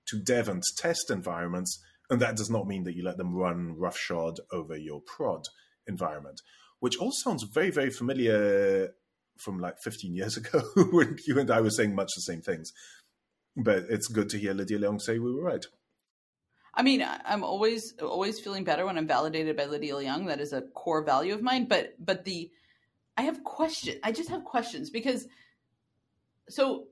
to 0.09 0.19
dev 0.19 0.49
and 0.49 0.63
test 0.79 1.11
environments, 1.11 1.83
and 2.11 2.21
that 2.21 2.37
does 2.37 2.51
not 2.51 2.67
mean 2.67 2.85
that 2.85 2.95
you 2.95 3.03
let 3.03 3.17
them 3.17 3.35
run 3.35 3.75
roughshod 3.77 4.39
over 4.53 4.77
your 4.77 5.01
prod 5.01 5.45
environment, 5.87 6.41
which 6.81 6.97
all 6.99 7.13
sounds 7.13 7.45
very, 7.45 7.71
very 7.71 7.91
familiar 7.91 8.91
from 9.39 9.59
like 9.59 9.77
15 9.83 10.15
years 10.15 10.37
ago 10.39 10.61
when 10.91 11.17
you 11.27 11.39
and 11.39 11.51
I 11.51 11.61
were 11.61 11.71
saying 11.71 11.95
much 11.95 12.11
the 12.15 12.23
same 12.23 12.43
things. 12.43 12.73
But 13.57 13.85
it's 13.89 14.09
good 14.09 14.29
to 14.31 14.39
hear 14.39 14.53
Lydia 14.53 14.79
Leong 14.79 15.01
say 15.01 15.19
we 15.19 15.33
were 15.33 15.43
right. 15.43 15.65
I 16.77 16.83
mean, 16.83 17.07
I'm 17.25 17.45
always 17.45 17.95
always 18.03 18.41
feeling 18.41 18.65
better 18.65 18.85
when 18.85 18.99
I'm 18.99 19.07
validated 19.07 19.57
by 19.57 19.67
Lydia 19.67 19.95
Leong. 19.95 20.27
That 20.27 20.41
is 20.41 20.53
a 20.53 20.63
core 20.63 21.05
value 21.05 21.33
of 21.33 21.41
mine. 21.41 21.67
But 21.67 21.95
but 22.05 22.25
the 22.25 22.51
I 23.17 23.23
have 23.23 23.45
questions. 23.45 23.99
I 24.03 24.13
just 24.13 24.29
have 24.29 24.45
questions 24.45 24.91
because 24.91 25.27
so 26.49 26.89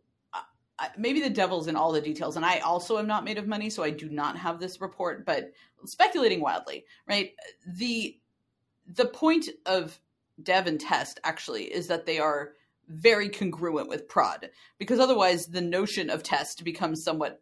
I, 0.78 0.88
maybe 0.96 1.20
the 1.20 1.30
devil's 1.30 1.68
in 1.68 1.76
all 1.76 1.92
the 1.92 2.00
details, 2.00 2.36
and 2.36 2.44
I 2.44 2.58
also 2.60 2.98
am 2.98 3.06
not 3.06 3.24
made 3.24 3.38
of 3.38 3.46
money, 3.46 3.70
so 3.70 3.82
I 3.82 3.90
do 3.90 4.08
not 4.08 4.36
have 4.36 4.58
this 4.58 4.80
report. 4.80 5.26
But 5.26 5.52
speculating 5.84 6.40
wildly, 6.40 6.84
right? 7.06 7.32
The 7.66 8.18
the 8.86 9.06
point 9.06 9.48
of 9.66 10.00
dev 10.42 10.66
and 10.66 10.80
test 10.80 11.20
actually 11.24 11.64
is 11.64 11.86
that 11.88 12.06
they 12.06 12.18
are 12.18 12.52
very 12.88 13.28
congruent 13.28 13.88
with 13.88 14.08
prod 14.08 14.50
because 14.78 14.98
otherwise 14.98 15.46
the 15.46 15.60
notion 15.60 16.10
of 16.10 16.22
test 16.22 16.64
becomes 16.64 17.04
somewhat 17.04 17.40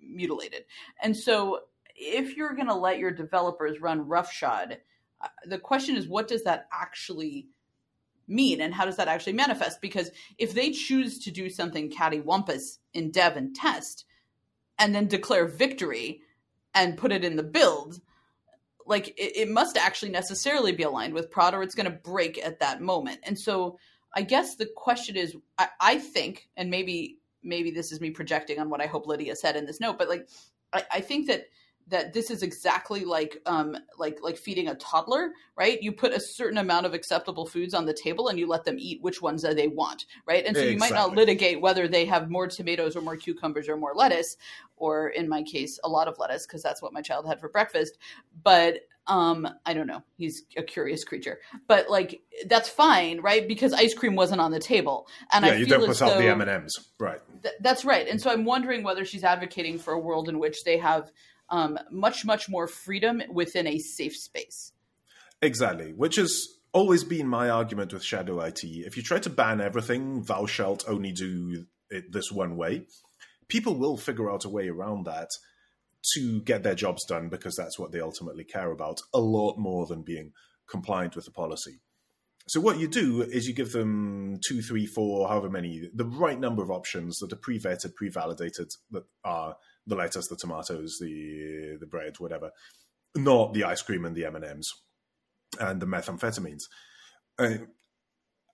mutilated. 0.00 0.64
And 1.02 1.16
so 1.16 1.60
if 1.96 2.36
you're 2.36 2.54
going 2.54 2.68
to 2.68 2.74
let 2.74 2.98
your 2.98 3.10
developers 3.10 3.80
run 3.80 4.06
roughshod, 4.06 4.78
uh, 5.20 5.28
the 5.46 5.58
question 5.58 5.96
is 5.96 6.08
what 6.08 6.28
does 6.28 6.44
that 6.44 6.68
actually 6.72 7.48
mean 8.28 8.60
and 8.60 8.74
how 8.74 8.84
does 8.84 8.96
that 8.96 9.08
actually 9.08 9.32
manifest? 9.32 9.80
Because 9.80 10.10
if 10.38 10.54
they 10.54 10.70
choose 10.70 11.18
to 11.20 11.30
do 11.30 11.48
something 11.48 11.90
cattywampus 11.90 12.78
in 12.92 13.10
dev 13.10 13.36
and 13.36 13.54
test 13.54 14.04
and 14.78 14.94
then 14.94 15.06
declare 15.06 15.46
victory 15.46 16.20
and 16.74 16.98
put 16.98 17.12
it 17.12 17.24
in 17.24 17.36
the 17.36 17.42
build, 17.42 18.00
like 18.86 19.08
it, 19.08 19.36
it 19.36 19.50
must 19.50 19.76
actually 19.76 20.10
necessarily 20.10 20.72
be 20.72 20.82
aligned 20.82 21.14
with 21.14 21.30
prod 21.30 21.54
or 21.54 21.62
it's 21.62 21.74
going 21.74 21.90
to 21.90 21.98
break 21.98 22.38
at 22.44 22.60
that 22.60 22.80
moment. 22.80 23.20
And 23.24 23.38
so 23.38 23.78
I 24.14 24.22
guess 24.22 24.56
the 24.56 24.66
question 24.76 25.16
is, 25.16 25.36
I, 25.58 25.68
I 25.80 25.98
think, 25.98 26.48
and 26.56 26.70
maybe 26.70 27.18
maybe 27.42 27.70
this 27.70 27.92
is 27.92 28.00
me 28.00 28.10
projecting 28.10 28.58
on 28.58 28.70
what 28.70 28.82
I 28.82 28.86
hope 28.86 29.06
Lydia 29.06 29.36
said 29.36 29.56
in 29.56 29.66
this 29.66 29.80
note, 29.80 29.98
but 29.98 30.08
like 30.08 30.28
I, 30.72 30.84
I 30.90 31.00
think 31.00 31.28
that 31.28 31.46
that 31.88 32.12
this 32.12 32.30
is 32.30 32.42
exactly 32.42 33.04
like 33.04 33.40
um 33.46 33.76
like 33.98 34.18
like 34.22 34.36
feeding 34.36 34.68
a 34.68 34.74
toddler 34.76 35.30
right? 35.56 35.82
You 35.82 35.92
put 35.92 36.12
a 36.12 36.20
certain 36.20 36.58
amount 36.58 36.84
of 36.84 36.92
acceptable 36.92 37.46
foods 37.46 37.72
on 37.72 37.86
the 37.86 37.94
table 37.94 38.28
and 38.28 38.38
you 38.38 38.46
let 38.46 38.64
them 38.64 38.76
eat 38.78 39.02
which 39.02 39.22
ones 39.22 39.42
that 39.42 39.56
they 39.56 39.68
want 39.68 40.06
right? 40.26 40.44
And 40.44 40.56
so 40.56 40.62
exactly. 40.62 40.72
you 40.72 40.78
might 40.78 40.92
not 40.92 41.14
litigate 41.14 41.60
whether 41.60 41.88
they 41.88 42.04
have 42.06 42.30
more 42.30 42.48
tomatoes 42.48 42.96
or 42.96 43.00
more 43.00 43.16
cucumbers 43.16 43.68
or 43.68 43.76
more 43.76 43.94
lettuce 43.94 44.36
or 44.76 45.08
in 45.08 45.28
my 45.28 45.42
case 45.42 45.78
a 45.84 45.88
lot 45.88 46.08
of 46.08 46.18
lettuce 46.18 46.46
because 46.46 46.62
that's 46.62 46.82
what 46.82 46.92
my 46.92 47.02
child 47.02 47.26
had 47.26 47.40
for 47.40 47.48
breakfast. 47.48 47.98
But 48.42 48.80
um 49.08 49.48
i 49.64 49.72
don't 49.72 49.86
know. 49.86 50.02
He's 50.16 50.42
a 50.56 50.62
curious 50.62 51.04
creature. 51.04 51.38
But 51.68 51.88
like 51.88 52.22
that's 52.46 52.68
fine 52.68 53.20
right? 53.20 53.46
Because 53.46 53.72
ice 53.72 53.94
cream 53.94 54.16
wasn't 54.16 54.40
on 54.40 54.50
the 54.50 54.58
table. 54.58 55.06
And 55.32 55.44
yeah, 55.44 55.52
I 55.52 55.56
you 55.56 55.66
don't 55.66 55.86
put 55.86 56.02
out 56.02 56.18
the 56.18 56.28
m&ms 56.28 56.72
right. 56.98 57.20
Th- 57.42 57.54
that's 57.60 57.84
right. 57.84 58.08
And 58.08 58.20
so 58.20 58.30
i'm 58.30 58.44
wondering 58.44 58.82
whether 58.82 59.04
she's 59.04 59.22
advocating 59.22 59.78
for 59.78 59.92
a 59.92 59.98
world 59.98 60.28
in 60.28 60.40
which 60.40 60.64
they 60.64 60.78
have 60.78 61.12
um, 61.50 61.78
much 61.90 62.24
much 62.24 62.48
more 62.48 62.66
freedom 62.66 63.22
within 63.30 63.66
a 63.66 63.78
safe 63.78 64.16
space. 64.16 64.72
Exactly 65.42 65.92
which 65.92 66.16
has 66.16 66.46
always 66.72 67.04
been 67.04 67.26
my 67.26 67.48
argument 67.48 67.92
with 67.92 68.04
shadow 68.04 68.40
it 68.40 68.60
if 68.62 68.96
you 68.96 69.02
try 69.02 69.18
to 69.18 69.30
ban 69.30 69.60
everything 69.60 70.22
thou 70.24 70.44
shalt 70.46 70.84
only 70.86 71.12
do 71.12 71.64
it 71.90 72.12
this 72.12 72.30
one 72.30 72.56
way. 72.56 72.86
People 73.48 73.76
will 73.76 73.96
figure 73.96 74.30
out 74.30 74.44
a 74.44 74.48
way 74.48 74.68
around 74.68 75.06
that 75.06 75.28
to 76.14 76.40
get 76.42 76.62
their 76.62 76.74
jobs 76.74 77.04
done 77.04 77.28
because 77.28 77.56
that's 77.56 77.78
what 77.78 77.92
they 77.92 78.00
ultimately 78.00 78.44
care 78.44 78.70
about 78.70 79.00
a 79.14 79.20
lot 79.20 79.56
more 79.56 79.86
than 79.86 80.02
being 80.02 80.32
compliant 80.68 81.16
with 81.16 81.24
the 81.24 81.30
policy. 81.30 81.80
So 82.48 82.60
what 82.60 82.78
you 82.78 82.86
do 82.86 83.22
is 83.22 83.48
you 83.48 83.54
give 83.54 83.72
them 83.72 84.38
two, 84.46 84.62
three, 84.62 84.86
four, 84.86 85.28
however 85.28 85.50
many, 85.50 85.90
the 85.92 86.04
right 86.04 86.38
number 86.38 86.62
of 86.62 86.70
options 86.70 87.18
that 87.18 87.32
are 87.32 87.36
pre-vetted, 87.36 87.96
pre-validated, 87.96 88.70
that 88.92 89.04
are 89.24 89.56
the 89.86 89.96
lettuce, 89.96 90.28
the 90.28 90.36
tomatoes, 90.36 90.98
the 91.00 91.76
the 91.80 91.86
bread, 91.86 92.14
whatever, 92.18 92.50
not 93.16 93.54
the 93.54 93.64
ice 93.64 93.82
cream 93.82 94.04
and 94.04 94.14
the 94.14 94.24
M 94.24 94.36
and 94.36 94.44
M's 94.44 94.72
and 95.60 95.80
the 95.80 95.86
methamphetamines. 95.86 96.62
Uh, 97.38 97.58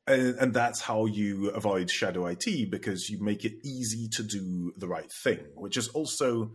and, 0.06 0.36
and 0.38 0.54
that's 0.54 0.80
how 0.80 1.06
you 1.06 1.50
avoid 1.50 1.90
shadow 1.90 2.26
IT 2.26 2.70
because 2.70 3.08
you 3.08 3.22
make 3.22 3.44
it 3.44 3.52
easy 3.64 4.08
to 4.12 4.22
do 4.22 4.72
the 4.76 4.88
right 4.88 5.10
thing, 5.22 5.40
which 5.54 5.76
is 5.76 5.88
also 5.88 6.52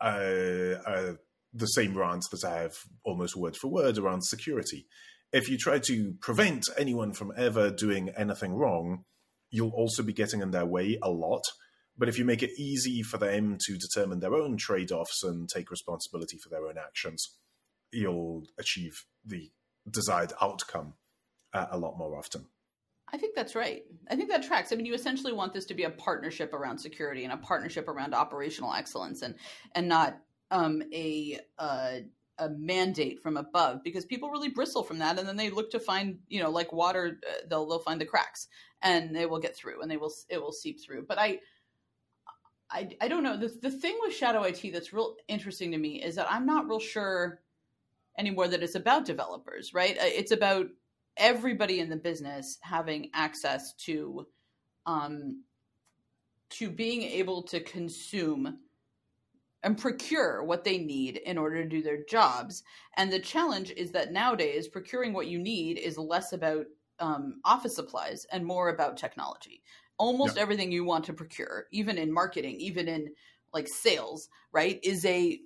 uh, 0.00 0.76
uh, 0.86 1.12
the 1.52 1.66
same 1.66 1.96
rant 1.96 2.24
that 2.32 2.44
I 2.44 2.62
have 2.62 2.76
almost 3.04 3.36
word 3.36 3.56
for 3.56 3.68
word 3.68 3.98
around 3.98 4.22
security. 4.22 4.86
If 5.32 5.48
you 5.48 5.56
try 5.56 5.78
to 5.78 6.14
prevent 6.20 6.68
anyone 6.76 7.12
from 7.12 7.32
ever 7.36 7.70
doing 7.70 8.10
anything 8.16 8.54
wrong, 8.54 9.04
you'll 9.50 9.70
also 9.70 10.02
be 10.02 10.12
getting 10.12 10.42
in 10.42 10.50
their 10.50 10.66
way 10.66 10.98
a 11.02 11.10
lot. 11.10 11.44
But 12.00 12.08
if 12.08 12.18
you 12.18 12.24
make 12.24 12.42
it 12.42 12.58
easy 12.58 13.02
for 13.02 13.18
them 13.18 13.58
to 13.66 13.76
determine 13.76 14.20
their 14.20 14.34
own 14.34 14.56
trade 14.56 14.90
offs 14.90 15.22
and 15.22 15.46
take 15.46 15.70
responsibility 15.70 16.38
for 16.38 16.48
their 16.48 16.66
own 16.66 16.78
actions, 16.78 17.36
you'll 17.92 18.44
achieve 18.58 19.04
the 19.22 19.50
desired 19.88 20.32
outcome 20.40 20.94
uh, 21.52 21.66
a 21.70 21.76
lot 21.76 21.98
more 21.98 22.16
often. 22.16 22.46
I 23.12 23.18
think 23.18 23.34
that's 23.34 23.54
right. 23.54 23.82
I 24.10 24.16
think 24.16 24.30
that 24.30 24.42
tracks. 24.44 24.72
I 24.72 24.76
mean, 24.76 24.86
you 24.86 24.94
essentially 24.94 25.34
want 25.34 25.52
this 25.52 25.66
to 25.66 25.74
be 25.74 25.82
a 25.82 25.90
partnership 25.90 26.54
around 26.54 26.78
security 26.78 27.24
and 27.24 27.34
a 27.34 27.36
partnership 27.36 27.86
around 27.86 28.14
operational 28.14 28.72
excellence, 28.72 29.20
and 29.20 29.34
and 29.74 29.86
not 29.86 30.16
um, 30.50 30.82
a 30.94 31.38
uh, 31.58 31.96
a 32.38 32.48
mandate 32.48 33.20
from 33.20 33.36
above 33.36 33.82
because 33.84 34.06
people 34.06 34.30
really 34.30 34.48
bristle 34.48 34.84
from 34.84 35.00
that, 35.00 35.18
and 35.18 35.28
then 35.28 35.36
they 35.36 35.50
look 35.50 35.70
to 35.72 35.80
find 35.80 36.20
you 36.28 36.42
know 36.42 36.50
like 36.50 36.72
water, 36.72 37.18
uh, 37.28 37.46
they'll 37.50 37.66
they'll 37.66 37.78
find 37.80 38.00
the 38.00 38.06
cracks 38.06 38.46
and 38.80 39.14
they 39.14 39.26
will 39.26 39.40
get 39.40 39.54
through 39.54 39.82
and 39.82 39.90
they 39.90 39.98
will 39.98 40.12
it 40.30 40.40
will 40.40 40.52
seep 40.52 40.82
through. 40.82 41.04
But 41.06 41.18
I. 41.18 41.40
I, 42.70 42.88
I 43.00 43.08
don't 43.08 43.22
know. 43.22 43.36
The, 43.36 43.48
the 43.62 43.70
thing 43.70 43.98
with 44.00 44.14
Shadow 44.14 44.42
IT 44.42 44.60
that's 44.72 44.92
real 44.92 45.16
interesting 45.28 45.72
to 45.72 45.78
me 45.78 46.02
is 46.02 46.14
that 46.14 46.30
I'm 46.30 46.46
not 46.46 46.68
real 46.68 46.78
sure 46.78 47.40
anymore 48.18 48.48
that 48.48 48.62
it's 48.62 48.74
about 48.74 49.04
developers, 49.04 49.74
right? 49.74 49.96
Uh, 49.96 50.04
it's 50.04 50.30
about 50.30 50.66
everybody 51.16 51.80
in 51.80 51.90
the 51.90 51.96
business 51.96 52.58
having 52.62 53.10
access 53.14 53.74
to 53.74 54.26
um, 54.86 55.42
to 56.50 56.70
being 56.70 57.02
able 57.02 57.42
to 57.42 57.60
consume 57.60 58.58
and 59.62 59.78
procure 59.78 60.42
what 60.42 60.64
they 60.64 60.78
need 60.78 61.18
in 61.18 61.38
order 61.38 61.62
to 61.62 61.68
do 61.68 61.82
their 61.82 62.02
jobs. 62.04 62.62
And 62.96 63.12
the 63.12 63.20
challenge 63.20 63.70
is 63.70 63.92
that 63.92 64.12
nowadays, 64.12 64.66
procuring 64.66 65.12
what 65.12 65.26
you 65.26 65.38
need 65.38 65.78
is 65.78 65.98
less 65.98 66.32
about 66.32 66.66
um, 66.98 67.40
office 67.44 67.76
supplies 67.76 68.26
and 68.32 68.44
more 68.44 68.70
about 68.70 68.96
technology. 68.96 69.62
Almost 70.00 70.36
yep. 70.36 70.42
everything 70.42 70.72
you 70.72 70.82
want 70.82 71.04
to 71.04 71.12
procure, 71.12 71.66
even 71.72 71.98
in 71.98 72.10
marketing, 72.10 72.56
even 72.56 72.88
in 72.88 73.12
like 73.52 73.68
sales, 73.68 74.30
right, 74.50 74.80
is 74.82 75.04
a 75.04 75.38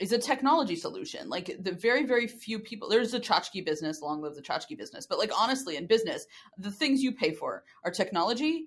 is 0.00 0.10
a 0.10 0.18
technology 0.18 0.74
solution. 0.74 1.28
Like 1.28 1.56
the 1.60 1.70
very, 1.70 2.04
very 2.04 2.26
few 2.26 2.58
people, 2.58 2.88
there's 2.88 3.12
the 3.12 3.20
tchotchke 3.20 3.64
business, 3.64 4.02
long 4.02 4.20
live 4.20 4.34
the 4.34 4.42
tchotchke 4.42 4.76
business. 4.76 5.06
But 5.06 5.20
like 5.20 5.30
honestly, 5.38 5.76
in 5.76 5.86
business, 5.86 6.26
the 6.58 6.72
things 6.72 7.00
you 7.00 7.12
pay 7.12 7.32
for 7.32 7.62
are 7.84 7.92
technology, 7.92 8.66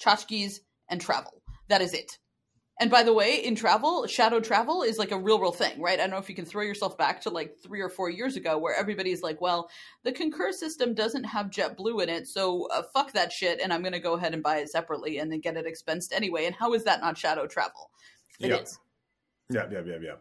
tchotchkes, 0.00 0.60
and 0.88 1.00
travel. 1.00 1.42
That 1.66 1.82
is 1.82 1.92
it. 1.92 2.18
And 2.78 2.90
by 2.90 3.02
the 3.02 3.14
way, 3.14 3.36
in 3.36 3.54
travel, 3.54 4.06
shadow 4.06 4.38
travel 4.38 4.82
is 4.82 4.98
like 4.98 5.10
a 5.10 5.18
real, 5.18 5.40
real 5.40 5.52
thing, 5.52 5.80
right? 5.80 5.98
I 5.98 6.02
don't 6.02 6.10
know 6.10 6.18
if 6.18 6.28
you 6.28 6.34
can 6.34 6.44
throw 6.44 6.62
yourself 6.62 6.98
back 6.98 7.22
to 7.22 7.30
like 7.30 7.56
three 7.62 7.80
or 7.80 7.88
four 7.88 8.10
years 8.10 8.36
ago 8.36 8.58
where 8.58 8.76
everybody's 8.76 9.22
like, 9.22 9.40
well, 9.40 9.70
the 10.04 10.12
Concur 10.12 10.52
system 10.52 10.94
doesn't 10.94 11.24
have 11.24 11.46
JetBlue 11.46 12.02
in 12.02 12.10
it, 12.10 12.26
so 12.26 12.68
uh, 12.68 12.82
fuck 12.92 13.12
that 13.12 13.32
shit, 13.32 13.60
and 13.62 13.72
I'm 13.72 13.80
going 13.80 13.94
to 13.94 13.98
go 13.98 14.14
ahead 14.14 14.34
and 14.34 14.42
buy 14.42 14.58
it 14.58 14.68
separately 14.68 15.18
and 15.18 15.32
then 15.32 15.40
get 15.40 15.56
it 15.56 15.66
expensed 15.66 16.12
anyway. 16.12 16.44
And 16.44 16.54
how 16.54 16.74
is 16.74 16.84
that 16.84 17.00
not 17.00 17.16
shadow 17.16 17.46
travel? 17.46 17.90
It 18.40 18.50
yeah. 18.50 18.56
is. 18.56 18.78
Yeah, 19.48 19.66
yeah, 19.70 19.82
yeah, 19.86 19.98
yeah 20.02 20.14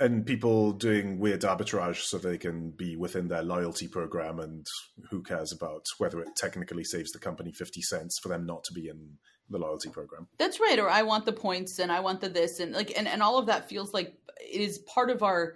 and 0.00 0.24
people 0.24 0.72
doing 0.72 1.18
weird 1.18 1.42
arbitrage 1.42 2.00
so 2.00 2.16
they 2.16 2.38
can 2.38 2.70
be 2.70 2.96
within 2.96 3.28
their 3.28 3.42
loyalty 3.42 3.86
program 3.86 4.40
and 4.40 4.66
who 5.10 5.22
cares 5.22 5.52
about 5.52 5.84
whether 5.98 6.20
it 6.20 6.34
technically 6.36 6.82
saves 6.82 7.12
the 7.12 7.18
company 7.18 7.52
50 7.52 7.82
cents 7.82 8.18
for 8.18 8.30
them 8.30 8.46
not 8.46 8.64
to 8.64 8.72
be 8.72 8.88
in 8.88 9.18
the 9.50 9.58
loyalty 9.58 9.88
program 9.88 10.26
that's 10.38 10.60
right 10.60 10.78
or 10.78 10.88
i 10.88 11.02
want 11.02 11.24
the 11.26 11.32
points 11.32 11.78
and 11.78 11.90
i 11.90 12.00
want 12.00 12.20
the 12.20 12.28
this 12.28 12.60
and 12.60 12.72
like 12.72 12.92
and, 12.96 13.08
and 13.08 13.22
all 13.22 13.38
of 13.38 13.46
that 13.46 13.68
feels 13.68 13.92
like 13.92 14.14
it 14.40 14.60
is 14.60 14.78
part 14.78 15.10
of 15.10 15.22
our 15.22 15.54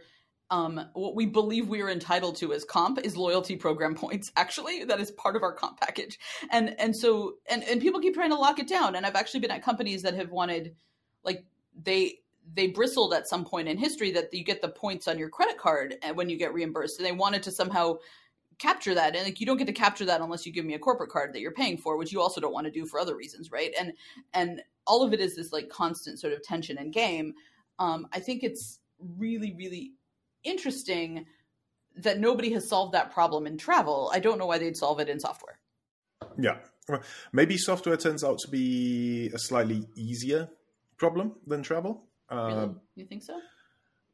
um, 0.51 0.89
what 0.93 1.17
we 1.17 1.27
believe 1.27 1.69
we 1.69 1.81
are 1.81 1.89
entitled 1.89 2.37
to 2.37 2.53
as 2.53 2.65
comp 2.65 2.99
is 2.99 3.17
loyalty 3.17 3.57
program 3.57 3.95
points. 4.05 4.31
Actually, 4.37 4.85
that 4.85 5.01
is 5.01 5.11
part 5.11 5.37
of 5.37 5.43
our 5.43 5.53
comp 5.53 5.81
package, 5.81 6.19
and 6.51 6.79
and 6.79 6.95
so 6.95 7.35
and 7.49 7.65
and 7.65 7.81
people 7.81 8.01
keep 8.01 8.15
trying 8.15 8.31
to 8.31 8.37
lock 8.37 8.59
it 8.59 8.69
down. 8.69 8.95
And 8.95 9.07
I've 9.07 9.17
actually 9.17 9.41
been 9.41 9.51
at 9.51 9.63
companies 9.63 10.03
that 10.03 10.15
have 10.15 10.31
wanted, 10.31 10.77
like 11.25 11.45
they 11.83 12.19
they 12.53 12.69
bristled 12.69 13.15
at 13.15 13.27
some 13.29 13.45
point 13.45 13.69
in 13.69 13.79
history 13.79 14.13
that 14.13 14.33
you 14.33 14.45
get 14.45 14.61
the 14.61 14.69
points 14.69 15.09
on 15.09 15.19
your 15.19 15.31
credit 15.31 15.57
card 15.57 15.97
uh, 16.03 16.13
when 16.13 16.29
you 16.29 16.37
get 16.37 16.53
reimbursed 16.53 16.99
and 16.99 17.07
they 17.07 17.13
wanted 17.13 17.43
to 17.43 17.51
somehow 17.51 17.97
capture 18.59 18.95
that 18.95 19.15
and 19.15 19.25
like 19.25 19.41
you 19.41 19.47
don't 19.47 19.57
get 19.57 19.67
to 19.67 19.73
capture 19.73 20.05
that 20.05 20.21
unless 20.21 20.47
you 20.47 20.53
give 20.53 20.65
me 20.65 20.75
a 20.75 20.79
corporate 20.79 21.11
card 21.11 21.33
that 21.33 21.41
you're 21.41 21.53
paying 21.53 21.77
for 21.77 21.97
which 21.97 22.13
you 22.13 22.21
also 22.21 22.41
don't 22.41 22.53
want 22.53 22.67
to 22.67 22.71
do 22.71 22.87
for 22.87 22.99
other 23.01 23.17
reasons 23.17 23.51
right? 23.51 23.73
And 23.79 23.93
and 24.33 24.63
all 24.87 25.03
of 25.03 25.13
it 25.13 25.21
is 25.21 25.37
this 25.37 25.53
like 25.53 25.69
constant 25.69 26.21
sort 26.21 26.33
of 26.33 26.43
tension 26.43 26.79
and 26.79 26.93
game. 26.93 27.35
Um, 27.79 28.07
i 28.13 28.21
think 28.21 28.45
it's 28.45 28.79
really 29.19 29.55
really 29.59 29.93
interesting 30.45 31.27
that 31.97 32.19
nobody 32.19 32.53
has 32.53 32.69
solved 32.69 32.93
that 32.93 33.13
problem 33.13 33.47
in 33.47 33.57
travel. 33.57 34.11
I 34.13 34.21
don't 34.21 34.39
know 34.39 34.47
why 34.47 34.59
they'd 34.59 34.77
solve 34.77 35.01
it 35.01 35.09
in 35.09 35.21
software. 35.21 35.59
Yeah. 36.39 36.59
Maybe 37.33 37.57
software 37.57 37.97
turns 37.97 38.25
out 38.25 38.39
to 38.41 38.51
be 38.51 39.31
a 39.33 39.39
slightly 39.39 39.87
easier 39.97 40.49
problem 40.97 41.37
than 41.47 41.63
travel. 41.63 42.03
Really? 42.31 42.53
Um, 42.53 42.81
you 42.95 43.07
think 43.07 43.23
so? 43.23 43.41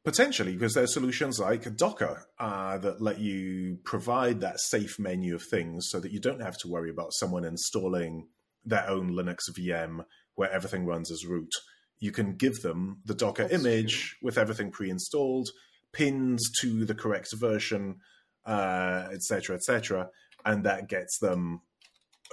Potentially, 0.03 0.53
because 0.53 0.73
there 0.73 0.85
are 0.85 0.89
solutions 0.89 1.39
like 1.39 1.77
Docker 1.77 2.27
uh, 2.39 2.79
that 2.79 3.03
let 3.03 3.19
you 3.19 3.79
provide 3.85 4.41
that 4.41 4.59
safe 4.59 4.99
menu 4.99 5.35
of 5.35 5.43
things 5.43 5.89
so 5.91 6.01
that 6.01 6.11
you 6.11 6.19
don't 6.19 6.41
have 6.41 6.57
to 6.59 6.69
worry 6.69 6.89
about 6.89 7.13
someone 7.13 7.45
installing 7.45 8.29
their 8.65 8.89
own 8.89 9.11
Linux 9.11 9.41
VM 9.51 10.07
where 10.37 10.51
everything 10.51 10.87
runs 10.87 11.11
as 11.11 11.27
root. 11.27 11.53
You 11.99 12.13
can 12.13 12.37
give 12.37 12.63
them 12.63 13.03
the 13.05 13.15
Docker 13.15 13.47
That's 13.47 13.63
image 13.63 14.17
true. 14.19 14.27
with 14.27 14.39
everything 14.39 14.71
pre 14.71 14.89
installed, 14.89 15.51
pins 15.93 16.51
to 16.63 16.87
the 16.87 16.95
correct 16.95 17.35
version, 17.37 17.97
etc., 18.47 19.55
uh, 19.55 19.57
etc., 19.57 20.01
et 20.01 20.11
and 20.47 20.65
that 20.65 20.89
gets 20.89 21.19
them 21.19 21.61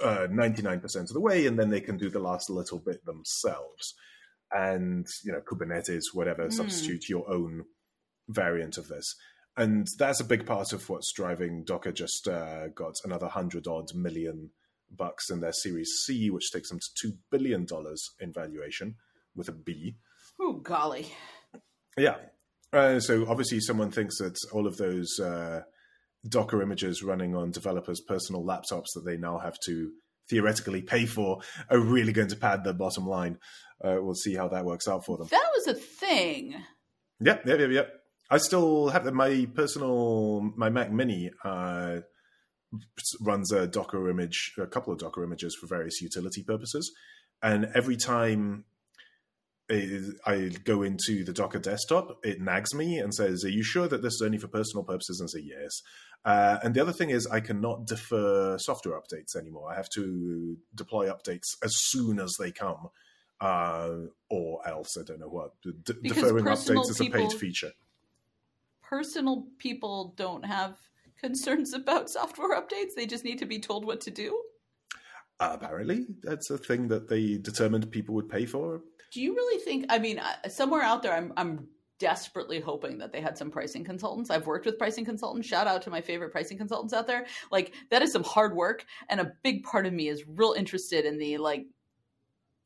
uh, 0.02 0.26
99% 0.30 0.96
of 0.96 1.08
the 1.08 1.20
way, 1.20 1.46
and 1.46 1.58
then 1.58 1.68
they 1.68 1.82
can 1.82 1.98
do 1.98 2.08
the 2.08 2.18
last 2.18 2.48
little 2.48 2.78
bit 2.78 3.04
themselves 3.04 3.92
and 4.52 5.06
you 5.24 5.32
know 5.32 5.40
Kubernetes, 5.40 6.04
whatever, 6.14 6.46
mm. 6.46 6.52
substitute 6.52 7.08
your 7.08 7.30
own 7.30 7.64
variant 8.28 8.78
of 8.78 8.88
this. 8.88 9.14
And 9.56 9.88
that's 9.98 10.20
a 10.20 10.24
big 10.24 10.46
part 10.46 10.72
of 10.72 10.88
what's 10.88 11.12
driving 11.12 11.64
Docker. 11.64 11.92
Just 11.92 12.28
uh, 12.28 12.68
got 12.68 12.94
another 13.04 13.28
hundred 13.28 13.66
odd 13.66 13.94
million 13.94 14.50
bucks 14.90 15.30
in 15.30 15.40
their 15.40 15.52
Series 15.52 15.90
C, 16.04 16.30
which 16.30 16.50
takes 16.52 16.68
them 16.68 16.78
to 16.78 16.88
two 17.00 17.16
billion 17.30 17.64
dollars 17.64 18.10
in 18.20 18.32
valuation 18.32 18.96
with 19.34 19.48
a 19.48 19.52
B. 19.52 19.96
Oh 20.40 20.54
golly! 20.54 21.12
Yeah. 21.96 22.16
Uh, 22.72 23.00
so 23.00 23.26
obviously, 23.28 23.60
someone 23.60 23.90
thinks 23.90 24.18
that 24.18 24.36
all 24.52 24.66
of 24.66 24.76
those 24.76 25.18
uh, 25.18 25.62
Docker 26.28 26.62
images 26.62 27.02
running 27.02 27.34
on 27.34 27.50
developers' 27.50 28.00
personal 28.00 28.44
laptops 28.44 28.92
that 28.94 29.04
they 29.04 29.16
now 29.16 29.38
have 29.38 29.58
to 29.64 29.92
theoretically 30.28 30.82
pay 30.82 31.06
for 31.06 31.40
are 31.70 31.78
really 31.78 32.12
going 32.12 32.28
to 32.28 32.36
pad 32.36 32.64
their 32.64 32.72
bottom 32.72 33.06
line. 33.06 33.38
Uh, 33.82 33.96
we'll 34.00 34.14
see 34.14 34.34
how 34.34 34.48
that 34.48 34.64
works 34.64 34.88
out 34.88 35.04
for 35.04 35.16
them. 35.16 35.28
That 35.30 35.50
was 35.54 35.66
a 35.68 35.74
thing. 35.74 36.54
Yep, 37.20 37.46
yep, 37.46 37.58
yep, 37.60 37.70
yep. 37.70 37.94
I 38.30 38.38
still 38.38 38.88
have 38.88 39.10
my 39.12 39.48
personal 39.54 40.52
my 40.56 40.68
Mac 40.68 40.92
Mini 40.92 41.30
uh, 41.44 42.00
runs 43.20 43.52
a 43.52 43.66
Docker 43.66 44.10
image, 44.10 44.52
a 44.58 44.66
couple 44.66 44.92
of 44.92 44.98
Docker 44.98 45.24
images 45.24 45.56
for 45.58 45.66
various 45.66 46.00
utility 46.02 46.42
purposes, 46.42 46.92
and 47.42 47.70
every 47.74 47.96
time 47.96 48.64
I 49.70 50.50
go 50.64 50.82
into 50.82 51.24
the 51.24 51.32
Docker 51.32 51.58
desktop, 51.58 52.18
it 52.24 52.40
nags 52.40 52.74
me 52.74 52.98
and 52.98 53.14
says, 53.14 53.44
"Are 53.44 53.50
you 53.50 53.62
sure 53.62 53.88
that 53.88 54.02
this 54.02 54.14
is 54.14 54.22
only 54.22 54.38
for 54.38 54.48
personal 54.48 54.84
purposes?" 54.84 55.20
And 55.20 55.28
I 55.28 55.40
say, 55.40 55.46
"Yes." 55.46 55.82
Uh, 56.24 56.58
and 56.62 56.74
the 56.74 56.80
other 56.80 56.92
thing 56.92 57.10
is, 57.10 57.26
I 57.26 57.40
cannot 57.40 57.86
defer 57.86 58.58
software 58.58 59.00
updates 59.00 59.36
anymore. 59.36 59.72
I 59.72 59.76
have 59.76 59.88
to 59.90 60.58
deploy 60.74 61.08
updates 61.08 61.56
as 61.62 61.76
soon 61.76 62.18
as 62.18 62.36
they 62.38 62.50
come, 62.50 62.88
uh, 63.40 63.90
or 64.28 64.66
else 64.68 64.96
I 64.98 65.04
don't 65.04 65.20
know 65.20 65.28
what. 65.28 65.52
D- 65.62 65.72
deferring 66.02 66.44
updates 66.44 66.90
is 66.90 67.00
a 67.00 67.08
paid 67.08 67.32
feature. 67.32 67.72
Personal 68.82 69.46
people 69.58 70.14
don't 70.16 70.44
have 70.44 70.76
concerns 71.20 71.72
about 71.72 72.10
software 72.10 72.60
updates. 72.60 72.94
They 72.96 73.06
just 73.06 73.24
need 73.24 73.38
to 73.38 73.46
be 73.46 73.58
told 73.58 73.84
what 73.84 74.00
to 74.02 74.10
do. 74.10 74.42
Uh, 75.40 75.56
apparently, 75.60 76.06
that's 76.22 76.50
a 76.50 76.58
thing 76.58 76.88
that 76.88 77.08
they 77.08 77.38
determined 77.38 77.90
people 77.92 78.14
would 78.16 78.28
pay 78.28 78.44
for. 78.44 78.82
Do 79.12 79.20
you 79.20 79.34
really 79.34 79.62
think? 79.62 79.86
I 79.88 79.98
mean, 79.98 80.20
somewhere 80.48 80.82
out 80.82 81.02
there, 81.02 81.14
I'm 81.14 81.32
I'm 81.36 81.68
desperately 81.98 82.60
hoping 82.60 82.98
that 82.98 83.12
they 83.12 83.20
had 83.20 83.36
some 83.36 83.50
pricing 83.50 83.84
consultants. 83.84 84.30
I've 84.30 84.46
worked 84.46 84.66
with 84.66 84.78
pricing 84.78 85.04
consultants. 85.04 85.48
Shout 85.48 85.66
out 85.66 85.82
to 85.82 85.90
my 85.90 86.00
favorite 86.00 86.30
pricing 86.30 86.58
consultants 86.58 86.94
out 86.94 87.06
there. 87.06 87.26
Like 87.50 87.74
that 87.90 88.02
is 88.02 88.12
some 88.12 88.24
hard 88.24 88.54
work, 88.54 88.84
and 89.08 89.20
a 89.20 89.32
big 89.42 89.64
part 89.64 89.86
of 89.86 89.92
me 89.92 90.08
is 90.08 90.24
real 90.26 90.54
interested 90.56 91.04
in 91.04 91.18
the 91.18 91.38
like 91.38 91.66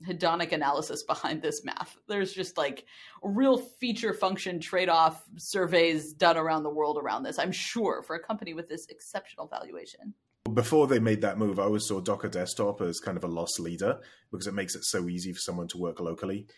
hedonic 0.07 0.53
analysis 0.53 1.03
behind 1.05 1.43
this 1.43 1.65
math. 1.65 1.97
There's 2.09 2.33
just 2.33 2.57
like 2.57 2.85
real 3.23 3.59
feature 3.59 4.13
function 4.13 4.61
trade 4.61 4.89
off 4.89 5.23
surveys 5.37 6.13
done 6.13 6.37
around 6.37 6.65
the 6.65 6.71
world 6.71 6.99
around 7.01 7.23
this. 7.23 7.39
I'm 7.39 7.53
sure 7.53 8.03
for 8.03 8.17
a 8.17 8.21
company 8.21 8.55
with 8.55 8.69
this 8.69 8.87
exceptional 8.89 9.47
valuation. 9.47 10.15
Before 10.53 10.89
they 10.89 10.99
made 10.99 11.21
that 11.21 11.39
move, 11.39 11.61
I 11.61 11.65
always 11.65 11.87
saw 11.87 12.01
Docker 12.01 12.29
Desktop 12.29 12.81
as 12.81 12.99
kind 12.99 13.17
of 13.17 13.23
a 13.23 13.29
loss 13.29 13.61
leader 13.61 14.01
because 14.31 14.49
it 14.49 14.55
makes 14.55 14.75
it 14.75 14.85
so 14.85 15.09
easy 15.09 15.33
for 15.33 15.39
someone 15.39 15.69
to 15.69 15.79
work 15.79 16.01
locally 16.01 16.49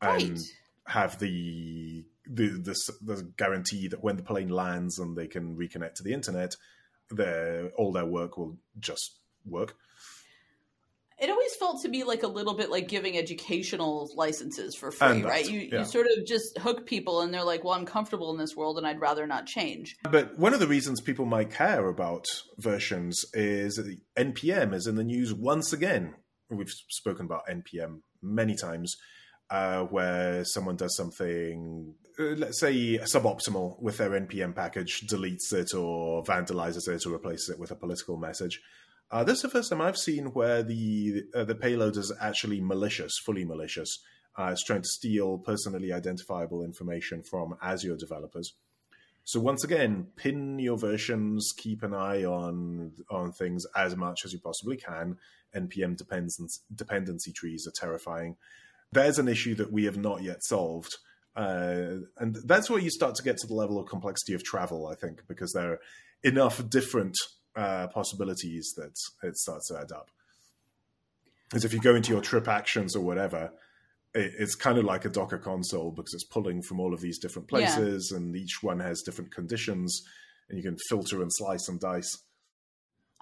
right. 0.00 0.22
and 0.22 0.38
have 0.86 1.18
the, 1.18 2.04
the 2.26 2.48
the 2.48 2.92
the 3.02 3.32
guarantee 3.36 3.88
that 3.88 4.02
when 4.02 4.16
the 4.16 4.22
plane 4.22 4.48
lands 4.48 4.98
and 4.98 5.16
they 5.16 5.26
can 5.26 5.56
reconnect 5.56 5.94
to 5.94 6.02
the 6.02 6.12
internet, 6.12 6.56
their 7.10 7.70
all 7.76 7.92
their 7.92 8.06
work 8.06 8.36
will 8.36 8.56
just 8.78 9.18
work 9.44 9.76
it 11.18 11.30
always 11.30 11.54
felt 11.56 11.80
to 11.82 11.88
me 11.88 12.04
like 12.04 12.22
a 12.22 12.28
little 12.28 12.54
bit 12.54 12.70
like 12.70 12.88
giving 12.88 13.16
educational 13.16 14.10
licenses 14.14 14.74
for 14.74 14.90
free, 14.90 15.22
right? 15.22 15.48
You 15.48 15.60
yeah. 15.60 15.78
you 15.78 15.84
sort 15.86 16.06
of 16.06 16.26
just 16.26 16.58
hook 16.58 16.86
people 16.86 17.22
and 17.22 17.32
they're 17.32 17.42
like, 17.42 17.64
"Well, 17.64 17.72
I'm 17.72 17.86
comfortable 17.86 18.30
in 18.32 18.38
this 18.38 18.54
world 18.54 18.76
and 18.76 18.86
I'd 18.86 19.00
rather 19.00 19.26
not 19.26 19.46
change." 19.46 19.96
But 20.02 20.38
one 20.38 20.52
of 20.52 20.60
the 20.60 20.66
reasons 20.66 21.00
people 21.00 21.24
might 21.24 21.50
care 21.50 21.88
about 21.88 22.26
versions 22.58 23.24
is 23.32 23.76
that 23.76 23.98
npm 24.16 24.74
is 24.74 24.86
in 24.86 24.96
the 24.96 25.04
news 25.04 25.32
once 25.32 25.72
again. 25.72 26.14
We've 26.50 26.70
spoken 26.90 27.24
about 27.24 27.46
npm 27.48 28.00
many 28.20 28.54
times, 28.54 28.96
uh, 29.50 29.82
where 29.84 30.44
someone 30.44 30.76
does 30.76 30.96
something, 30.96 31.94
uh, 32.18 32.22
let's 32.36 32.60
say 32.60 32.98
suboptimal 32.98 33.80
with 33.80 33.98
their 33.98 34.10
npm 34.10 34.54
package, 34.54 35.06
deletes 35.06 35.52
it 35.52 35.74
or 35.74 36.24
vandalizes 36.24 36.88
it 36.88 37.06
or 37.06 37.10
replaces 37.10 37.50
it 37.50 37.58
with 37.58 37.70
a 37.70 37.76
political 37.76 38.16
message 38.16 38.60
uh, 39.10 39.22
this 39.22 39.36
is 39.36 39.42
the 39.42 39.48
first 39.48 39.70
time 39.70 39.80
I've 39.80 39.96
seen 39.96 40.26
where 40.26 40.62
the 40.62 41.24
uh, 41.34 41.44
the 41.44 41.54
payload 41.54 41.96
is 41.96 42.12
actually 42.20 42.60
malicious, 42.60 43.18
fully 43.18 43.44
malicious. 43.44 44.00
Uh, 44.36 44.50
it's 44.52 44.64
trying 44.64 44.82
to 44.82 44.88
steal 44.88 45.38
personally 45.38 45.92
identifiable 45.92 46.62
information 46.62 47.22
from 47.22 47.56
Azure 47.62 47.96
developers. 47.96 48.54
So 49.24 49.40
once 49.40 49.64
again, 49.64 50.08
pin 50.16 50.58
your 50.58 50.76
versions, 50.76 51.52
keep 51.56 51.82
an 51.82 51.94
eye 51.94 52.24
on 52.24 52.92
on 53.08 53.32
things 53.32 53.64
as 53.76 53.96
much 53.96 54.24
as 54.24 54.32
you 54.32 54.40
possibly 54.40 54.76
can. 54.76 55.18
NPM 55.54 55.96
dependency, 55.96 56.60
dependency 56.74 57.32
trees 57.32 57.66
are 57.66 57.70
terrifying. 57.70 58.36
There's 58.92 59.18
an 59.18 59.28
issue 59.28 59.54
that 59.56 59.72
we 59.72 59.84
have 59.84 59.96
not 59.96 60.22
yet 60.22 60.42
solved. 60.42 60.96
Uh, 61.34 61.98
and 62.16 62.36
that's 62.44 62.70
where 62.70 62.80
you 62.80 62.90
start 62.90 63.14
to 63.16 63.22
get 63.22 63.36
to 63.38 63.46
the 63.46 63.54
level 63.54 63.78
of 63.78 63.86
complexity 63.86 64.32
of 64.32 64.42
travel, 64.42 64.86
I 64.86 64.94
think, 64.94 65.22
because 65.28 65.52
there 65.52 65.72
are 65.72 65.80
enough 66.22 66.66
different 66.70 67.14
uh, 67.54 67.88
possibilities 67.88 68.72
that 68.76 68.94
it 69.22 69.36
starts 69.36 69.68
to 69.68 69.78
add 69.78 69.92
up. 69.92 70.10
Because 71.48 71.64
if 71.64 71.72
you 71.72 71.80
go 71.80 71.94
into 71.94 72.12
your 72.12 72.22
trip 72.22 72.48
actions 72.48 72.96
or 72.96 73.04
whatever, 73.04 73.52
it, 74.14 74.32
it's 74.38 74.54
kind 74.54 74.78
of 74.78 74.84
like 74.84 75.04
a 75.04 75.10
Docker 75.10 75.38
console 75.38 75.90
because 75.90 76.14
it's 76.14 76.24
pulling 76.24 76.62
from 76.62 76.80
all 76.80 76.94
of 76.94 77.00
these 77.00 77.18
different 77.18 77.48
places, 77.48 78.10
yeah. 78.10 78.18
and 78.18 78.34
each 78.34 78.62
one 78.62 78.80
has 78.80 79.02
different 79.02 79.32
conditions, 79.32 80.02
and 80.48 80.58
you 80.58 80.64
can 80.64 80.76
filter 80.88 81.22
and 81.22 81.30
slice 81.32 81.68
and 81.68 81.78
dice. 81.80 82.16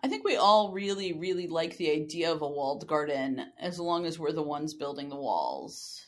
I 0.04 0.08
think 0.08 0.24
we 0.24 0.36
all 0.36 0.70
really, 0.70 1.14
really 1.14 1.48
like 1.48 1.76
the 1.76 1.90
idea 1.90 2.30
of 2.30 2.42
a 2.42 2.48
walled 2.48 2.86
garden 2.86 3.46
as 3.58 3.80
long 3.80 4.04
as 4.04 4.18
we're 4.18 4.32
the 4.32 4.42
ones 4.42 4.74
building 4.74 5.08
the 5.08 5.16
walls. 5.16 6.06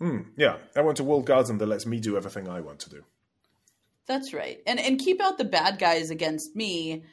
Mm, 0.00 0.26
yeah, 0.36 0.58
I 0.76 0.82
want 0.82 1.00
a 1.00 1.04
walled 1.04 1.26
garden 1.26 1.58
that 1.58 1.66
lets 1.66 1.86
me 1.86 1.98
do 1.98 2.16
everything 2.16 2.48
I 2.48 2.60
want 2.60 2.78
to 2.80 2.90
do. 2.90 3.04
That's 4.06 4.32
right, 4.32 4.60
and 4.66 4.78
and 4.78 4.98
keep 4.98 5.20
out 5.20 5.38
the 5.38 5.44
bad 5.44 5.78
guys 5.78 6.10
against 6.10 6.54
me 6.54 7.04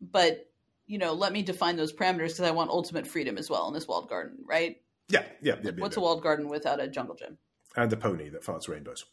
but 0.00 0.46
you 0.86 0.98
know, 0.98 1.12
let 1.12 1.32
me 1.32 1.42
define 1.42 1.76
those 1.76 1.92
parameters 1.92 2.28
because 2.28 2.40
I 2.40 2.50
want 2.50 2.70
ultimate 2.70 3.06
freedom 3.06 3.38
as 3.38 3.48
well 3.48 3.68
in 3.68 3.74
this 3.74 3.86
walled 3.86 4.08
garden, 4.08 4.38
right? 4.44 4.80
Yeah, 5.08 5.22
yeah, 5.40 5.54
yeah. 5.62 5.70
What's 5.78 5.96
yeah. 5.96 6.00
a 6.00 6.04
walled 6.04 6.22
garden 6.22 6.48
without 6.48 6.80
a 6.80 6.88
jungle 6.88 7.14
gym? 7.14 7.38
And 7.76 7.92
a 7.92 7.96
pony 7.96 8.28
that 8.30 8.42
farts 8.42 8.68
rainbows. 8.68 9.04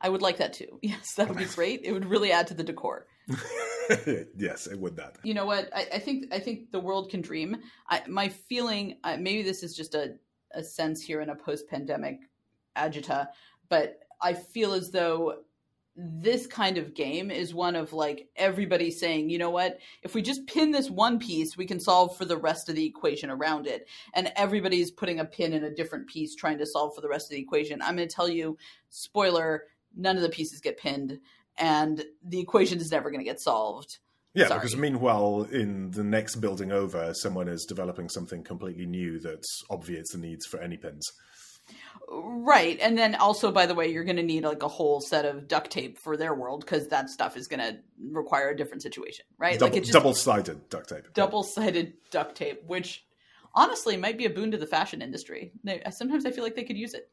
I 0.00 0.10
would 0.10 0.22
like 0.22 0.38
that 0.38 0.52
too. 0.52 0.78
Yes, 0.82 1.14
that 1.14 1.28
would 1.28 1.38
be 1.38 1.44
great. 1.54 1.80
It 1.84 1.92
would 1.92 2.04
really 2.04 2.32
add 2.32 2.48
to 2.48 2.54
the 2.54 2.64
decor. 2.64 3.06
yes, 4.36 4.66
it 4.66 4.78
would 4.78 4.96
that. 4.96 5.16
You 5.22 5.34
know 5.34 5.46
what? 5.46 5.70
I, 5.74 5.86
I 5.94 5.98
think 5.98 6.32
I 6.32 6.38
think 6.38 6.70
the 6.70 6.80
world 6.80 7.10
can 7.10 7.20
dream. 7.20 7.56
I, 7.88 8.02
my 8.08 8.28
feeling, 8.28 8.98
uh, 9.04 9.16
maybe 9.18 9.42
this 9.42 9.62
is 9.62 9.76
just 9.76 9.94
a, 9.94 10.14
a 10.52 10.62
sense 10.62 11.02
here 11.02 11.20
in 11.20 11.30
a 11.30 11.34
post-pandemic 11.34 12.20
agita, 12.76 13.28
but 13.68 14.00
I 14.20 14.34
feel 14.34 14.72
as 14.72 14.90
though 14.90 15.42
this 16.00 16.46
kind 16.46 16.78
of 16.78 16.94
game 16.94 17.28
is 17.28 17.52
one 17.52 17.74
of 17.74 17.92
like 17.92 18.28
everybody 18.36 18.88
saying, 18.88 19.30
you 19.30 19.36
know 19.36 19.50
what, 19.50 19.78
if 20.02 20.14
we 20.14 20.22
just 20.22 20.46
pin 20.46 20.70
this 20.70 20.88
one 20.88 21.18
piece, 21.18 21.56
we 21.56 21.66
can 21.66 21.80
solve 21.80 22.16
for 22.16 22.24
the 22.24 22.36
rest 22.36 22.68
of 22.68 22.76
the 22.76 22.86
equation 22.86 23.30
around 23.30 23.66
it. 23.66 23.88
And 24.14 24.32
everybody's 24.36 24.92
putting 24.92 25.18
a 25.18 25.24
pin 25.24 25.52
in 25.52 25.64
a 25.64 25.74
different 25.74 26.06
piece 26.06 26.36
trying 26.36 26.58
to 26.58 26.66
solve 26.66 26.94
for 26.94 27.00
the 27.00 27.08
rest 27.08 27.26
of 27.26 27.30
the 27.30 27.42
equation. 27.42 27.82
I'm 27.82 27.96
going 27.96 28.08
to 28.08 28.14
tell 28.14 28.28
you, 28.28 28.56
spoiler, 28.90 29.64
none 29.96 30.14
of 30.14 30.22
the 30.22 30.28
pieces 30.28 30.60
get 30.60 30.78
pinned 30.78 31.18
and 31.58 32.04
the 32.24 32.40
equation 32.40 32.78
is 32.78 32.90
never 32.90 33.10
going 33.10 33.20
to 33.20 33.24
get 33.24 33.40
solved. 33.40 33.98
Yeah, 34.34 34.48
Sorry. 34.48 34.60
because 34.60 34.76
meanwhile, 34.76 35.48
in 35.50 35.90
the 35.90 36.04
next 36.04 36.36
building 36.36 36.70
over, 36.70 37.12
someone 37.14 37.48
is 37.48 37.64
developing 37.64 38.08
something 38.08 38.44
completely 38.44 38.86
new 38.86 39.18
that 39.20 39.42
obviates 39.70 40.12
the 40.12 40.18
needs 40.18 40.46
for 40.46 40.60
any 40.60 40.76
pins. 40.76 41.10
Right. 42.10 42.78
And 42.80 42.96
then 42.96 43.14
also, 43.16 43.50
by 43.50 43.66
the 43.66 43.74
way, 43.74 43.88
you're 43.88 44.04
going 44.04 44.16
to 44.16 44.22
need 44.22 44.44
like 44.44 44.62
a 44.62 44.68
whole 44.68 45.00
set 45.00 45.24
of 45.24 45.48
duct 45.48 45.70
tape 45.70 45.98
for 45.98 46.16
their 46.16 46.34
world 46.34 46.60
because 46.60 46.88
that 46.88 47.10
stuff 47.10 47.36
is 47.36 47.48
going 47.48 47.60
to 47.60 47.78
require 48.10 48.50
a 48.50 48.56
different 48.56 48.82
situation, 48.82 49.24
right? 49.38 49.58
Double, 49.58 49.72
like 49.72 49.82
it's 49.82 49.90
double 49.90 50.14
sided 50.14 50.68
duct 50.68 50.88
tape. 50.88 51.12
Double 51.14 51.42
sided 51.42 51.94
duct 52.10 52.36
tape, 52.36 52.62
which 52.66 53.04
honestly 53.54 53.96
might 53.96 54.16
be 54.16 54.24
a 54.24 54.30
boon 54.30 54.50
to 54.52 54.56
the 54.56 54.66
fashion 54.66 55.02
industry. 55.02 55.52
Sometimes 55.90 56.24
I 56.24 56.30
feel 56.30 56.44
like 56.44 56.54
they 56.54 56.64
could 56.64 56.78
use 56.78 56.94
it. 56.94 57.10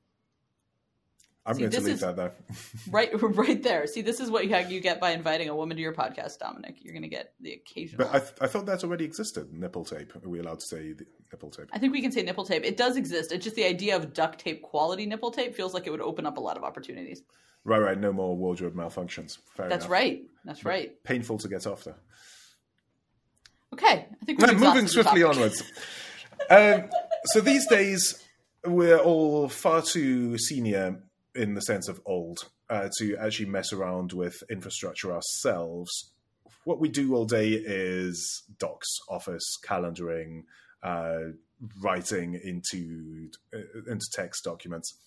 I'm 1.47 1.55
See, 1.55 1.62
going 1.62 1.71
to 1.71 1.81
leave 1.81 1.99
that 1.99 2.15
there. 2.15 2.34
right, 2.89 3.10
right 3.21 3.62
there. 3.62 3.86
See, 3.86 4.01
this 4.01 4.19
is 4.19 4.31
what 4.31 4.47
you, 4.47 4.58
you 4.67 4.79
get 4.79 4.99
by 4.99 5.12
inviting 5.12 5.47
a 5.47 5.55
woman 5.55 5.77
to 5.77 5.84
your 5.84 5.93
podcast, 5.93 6.39
Dominic. 6.39 6.77
You're 6.81 6.93
going 6.93 7.03
to 7.03 7.10
get 7.10 7.34
the 7.39 7.53
occasional. 7.53 8.05
But 8.05 8.15
I, 8.15 8.19
th- 8.19 8.34
I 8.41 8.47
thought 8.47 8.65
that's 8.65 8.84
already 8.84 9.05
existed. 9.05 9.53
Nipple 9.53 9.86
tape. 9.86 10.15
Are 10.15 10.27
we 10.27 10.39
allowed 10.39 10.60
to 10.62 10.65
say 10.65 10.95
nipple 11.31 11.51
tape? 11.51 11.69
I 11.71 11.77
think 11.77 11.93
we 11.93 12.01
can 12.01 12.12
say 12.12 12.23
nipple 12.23 12.45
tape. 12.45 12.63
It 12.65 12.77
does 12.77 12.97
exist. 12.97 13.31
It's 13.31 13.43
just 13.43 13.55
the 13.55 13.65
idea 13.65 13.95
of 13.95 14.12
duct 14.12 14.39
tape 14.39 14.63
quality 14.63 15.05
nipple 15.05 15.29
tape 15.29 15.55
feels 15.55 15.75
like 15.75 15.86
it 15.86 15.91
would 15.91 16.01
open 16.01 16.25
up 16.25 16.38
a 16.38 16.41
lot 16.41 16.58
of 16.58 16.63
opportunities. 16.63 17.21
Right, 17.63 17.79
right. 17.79 17.99
No 17.99 18.12
more 18.12 18.36
wardrobe 18.36 18.73
malfunctions. 18.73 19.38
Fair 19.55 19.69
that's 19.69 19.86
enough. 19.86 19.91
right. 19.91 20.23
That's 20.45 20.62
but 20.62 20.69
right. 20.69 21.03
Painful 21.03 21.38
to 21.39 21.47
get 21.47 21.67
off 21.67 21.84
though. 21.84 21.95
Okay, 23.73 24.08
I 24.21 24.25
think 24.25 24.39
we're 24.39 24.53
moving 24.53 24.88
swiftly 24.88 25.23
onwards. 25.23 25.62
um, 26.49 26.89
so 27.25 27.41
these 27.41 27.67
days 27.67 28.23
we're 28.65 28.99
all 28.99 29.49
far 29.49 29.81
too 29.81 30.38
senior 30.38 31.01
in 31.36 31.54
the 31.54 31.62
sense 31.62 31.88
of 31.88 32.02
old 32.06 32.50
uh, 32.69 32.89
to 33.00 33.17
actually 33.17 33.48
mess 33.48 33.74
around 33.74 34.13
with 34.13 34.36
infrastructure 34.50 35.13
ourselves. 35.13 36.12
What 36.63 36.80
we 36.80 36.89
do 36.89 37.15
all 37.15 37.26
day 37.26 37.50
is 37.52 38.43
docs, 38.58 38.88
office, 39.10 39.45
calendaring, 39.63 40.43
uh, 40.82 41.32
writing 41.82 42.39
into 42.43 43.30
uh, 43.54 43.91
into 43.91 44.06
text 44.13 44.43
documents, 44.43 44.98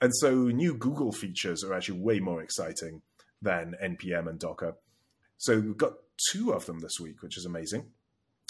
and 0.00 0.14
so 0.16 0.34
new 0.34 0.74
Google 0.74 1.12
features 1.12 1.64
are 1.64 1.74
actually 1.74 2.00
way 2.00 2.20
more 2.20 2.42
exciting 2.42 3.02
than 3.42 3.74
npm 3.82 4.28
and 4.28 4.38
Docker. 4.38 4.76
So 5.38 5.60
we've 5.60 5.76
got 5.76 5.92
two 6.30 6.52
of 6.52 6.66
them 6.66 6.80
this 6.80 6.98
week, 7.00 7.22
which 7.22 7.36
is 7.36 7.44
amazing. 7.44 7.86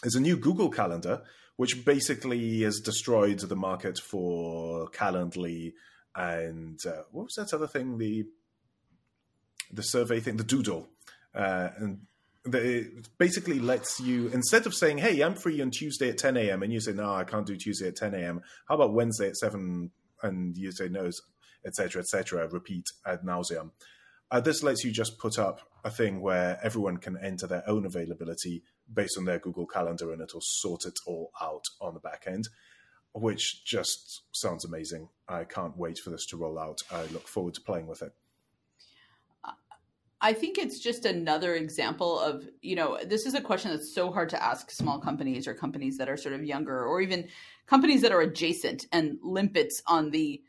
There's 0.03 0.15
a 0.15 0.21
new 0.21 0.37
Google 0.37 0.71
Calendar, 0.71 1.23
which 1.57 1.85
basically 1.85 2.63
has 2.63 2.81
destroyed 2.81 3.41
the 3.41 3.57
market 3.57 3.99
for 3.99 4.89
Calendly 4.91 5.73
and 6.17 6.81
uh, 6.87 7.03
what 7.13 7.25
was 7.25 7.35
that 7.35 7.55
other 7.55 7.67
thing? 7.67 7.99
The 7.99 8.27
the 9.71 9.83
survey 9.83 10.21
thing, 10.21 10.37
the 10.37 10.45
Doodle, 10.45 10.89
uh, 11.35 11.69
and 11.77 12.01
it 12.45 13.09
basically 13.19 13.59
lets 13.59 14.01
you 14.01 14.29
instead 14.29 14.67
of 14.67 14.75
saying, 14.75 14.99
"Hey, 14.99 15.21
I'm 15.21 15.35
free 15.35 15.61
on 15.61 15.71
Tuesday 15.71 16.09
at 16.09 16.19
10 16.19 16.37
a.m." 16.37 16.63
and 16.63 16.73
you 16.73 16.81
say, 16.81 16.93
"No, 16.93 17.13
I 17.15 17.25
can't 17.25 17.47
do 17.47 17.57
Tuesday 17.57 17.89
at 17.89 17.97
10 17.97 18.15
a.m." 18.15 18.41
How 18.69 18.77
about 18.77 18.95
Wednesday 18.95 19.29
at 19.29 19.37
seven? 19.37 19.91
And 20.23 20.57
you 20.57 20.73
say, 20.73 20.89
"No," 20.89 21.11
etc., 21.67 22.01
etc. 22.01 22.49
repeat 22.49 22.87
ad 23.05 23.23
nauseum. 23.23 23.73
Uh, 24.31 24.41
this 24.41 24.63
lets 24.63 24.85
you 24.85 24.93
just 24.93 25.19
put 25.19 25.39
up 25.39 25.61
a 25.85 25.91
thing 25.91 26.21
where 26.21 26.59
everyone 26.63 26.97
can 26.97 27.17
enter 27.19 27.47
their 27.47 27.63
own 27.69 27.87
availability 27.87 28.63
based 28.93 29.17
on 29.19 29.25
their 29.25 29.39
Google 29.39 29.67
Calendar, 29.67 30.13
and 30.13 30.23
it'll 30.23 30.41
sort 30.43 30.85
it 30.85 30.99
all 31.07 31.31
out 31.41 31.65
on 31.81 31.95
the 31.95 32.01
back 32.01 32.25
end, 32.27 32.49
which 33.17 33.65
just 33.65 34.23
sounds 34.33 34.65
amazing. 34.65 35.09
I 35.29 35.45
can't 35.45 35.77
wait 35.77 35.99
for 35.99 36.11
this 36.11 36.27
to 36.27 36.37
roll 36.37 36.59
out. 36.59 36.83
I 36.91 37.03
look 37.07 37.27
forward 37.27 37.55
to 37.55 37.61
playing 37.61 37.87
with 37.87 38.03
it. 38.03 38.13
I 40.21 40.33
think 40.33 40.59
it's 40.59 40.79
just 40.79 41.05
another 41.05 41.55
example 41.55 42.19
of, 42.19 42.49
you 42.63 42.75
know, 42.75 42.99
this 43.05 43.27
is 43.27 43.35
a 43.35 43.41
question 43.41 43.71
that's 43.71 43.93
so 43.93 44.11
hard 44.11 44.31
to 44.31 44.43
ask 44.43 44.71
small 44.71 44.99
companies 44.99 45.47
or 45.47 45.55
companies 45.55 45.99
that 45.99 46.09
are 46.09 46.17
sort 46.17 46.35
of 46.35 46.45
younger 46.45 46.85
or 46.85 47.01
even 47.01 47.29
companies 47.67 48.03
that 48.03 48.13
are 48.13 48.23
adjacent 48.23 48.87
and 48.93 49.19
limpets 49.23 49.83
on 49.87 50.11
the 50.11 50.43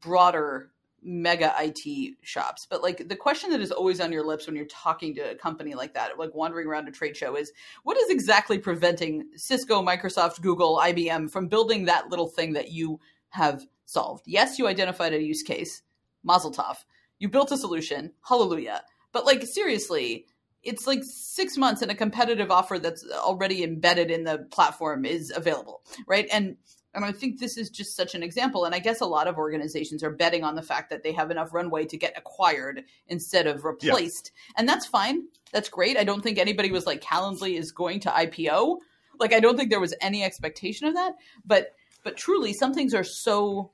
broader 0.00 0.70
mega 1.02 1.54
IT 1.58 2.14
shops. 2.22 2.66
But 2.68 2.82
like 2.82 3.08
the 3.08 3.16
question 3.16 3.50
that 3.50 3.60
is 3.60 3.72
always 3.72 4.00
on 4.00 4.12
your 4.12 4.24
lips 4.24 4.46
when 4.46 4.56
you're 4.56 4.66
talking 4.66 5.14
to 5.16 5.30
a 5.32 5.34
company 5.34 5.74
like 5.74 5.94
that, 5.94 6.18
like 6.18 6.34
wandering 6.34 6.66
around 6.66 6.88
a 6.88 6.92
trade 6.92 7.16
show, 7.16 7.36
is 7.36 7.52
what 7.82 7.96
is 7.96 8.10
exactly 8.10 8.58
preventing 8.58 9.28
Cisco, 9.36 9.82
Microsoft, 9.82 10.40
Google, 10.40 10.78
IBM 10.82 11.30
from 11.30 11.48
building 11.48 11.86
that 11.86 12.08
little 12.10 12.28
thing 12.28 12.54
that 12.54 12.70
you 12.70 13.00
have 13.30 13.64
solved? 13.86 14.24
Yes, 14.26 14.58
you 14.58 14.66
identified 14.66 15.12
a 15.12 15.22
use 15.22 15.42
case, 15.42 15.82
Mazel 16.22 16.52
Tov. 16.52 16.76
You 17.18 17.28
built 17.28 17.52
a 17.52 17.56
solution, 17.56 18.12
hallelujah. 18.22 18.82
But 19.12 19.26
like 19.26 19.44
seriously, 19.44 20.26
it's 20.62 20.86
like 20.86 21.00
six 21.02 21.56
months 21.56 21.82
and 21.82 21.90
a 21.90 21.94
competitive 21.94 22.50
offer 22.50 22.78
that's 22.78 23.04
already 23.12 23.64
embedded 23.64 24.10
in 24.10 24.24
the 24.24 24.38
platform 24.50 25.04
is 25.04 25.32
available, 25.34 25.82
right? 26.06 26.28
And 26.32 26.56
and 26.94 27.04
I 27.04 27.12
think 27.12 27.38
this 27.38 27.56
is 27.56 27.70
just 27.70 27.94
such 27.94 28.14
an 28.14 28.22
example. 28.22 28.64
And 28.64 28.74
I 28.74 28.80
guess 28.80 29.00
a 29.00 29.06
lot 29.06 29.28
of 29.28 29.38
organizations 29.38 30.02
are 30.02 30.10
betting 30.10 30.42
on 30.42 30.56
the 30.56 30.62
fact 30.62 30.90
that 30.90 31.02
they 31.02 31.12
have 31.12 31.30
enough 31.30 31.54
runway 31.54 31.84
to 31.86 31.96
get 31.96 32.14
acquired 32.16 32.84
instead 33.06 33.46
of 33.46 33.64
replaced. 33.64 34.32
Yeah. 34.34 34.54
And 34.58 34.68
that's 34.68 34.86
fine. 34.86 35.22
That's 35.52 35.68
great. 35.68 35.96
I 35.96 36.04
don't 36.04 36.22
think 36.22 36.38
anybody 36.38 36.72
was 36.72 36.86
like 36.86 37.00
Calendly 37.00 37.56
is 37.56 37.70
going 37.70 38.00
to 38.00 38.10
IPO. 38.10 38.78
Like 39.20 39.32
I 39.32 39.40
don't 39.40 39.56
think 39.56 39.70
there 39.70 39.80
was 39.80 39.94
any 40.00 40.24
expectation 40.24 40.88
of 40.88 40.94
that. 40.94 41.14
But 41.44 41.74
but 42.02 42.16
truly 42.16 42.52
some 42.52 42.74
things 42.74 42.94
are 42.94 43.04
so 43.04 43.70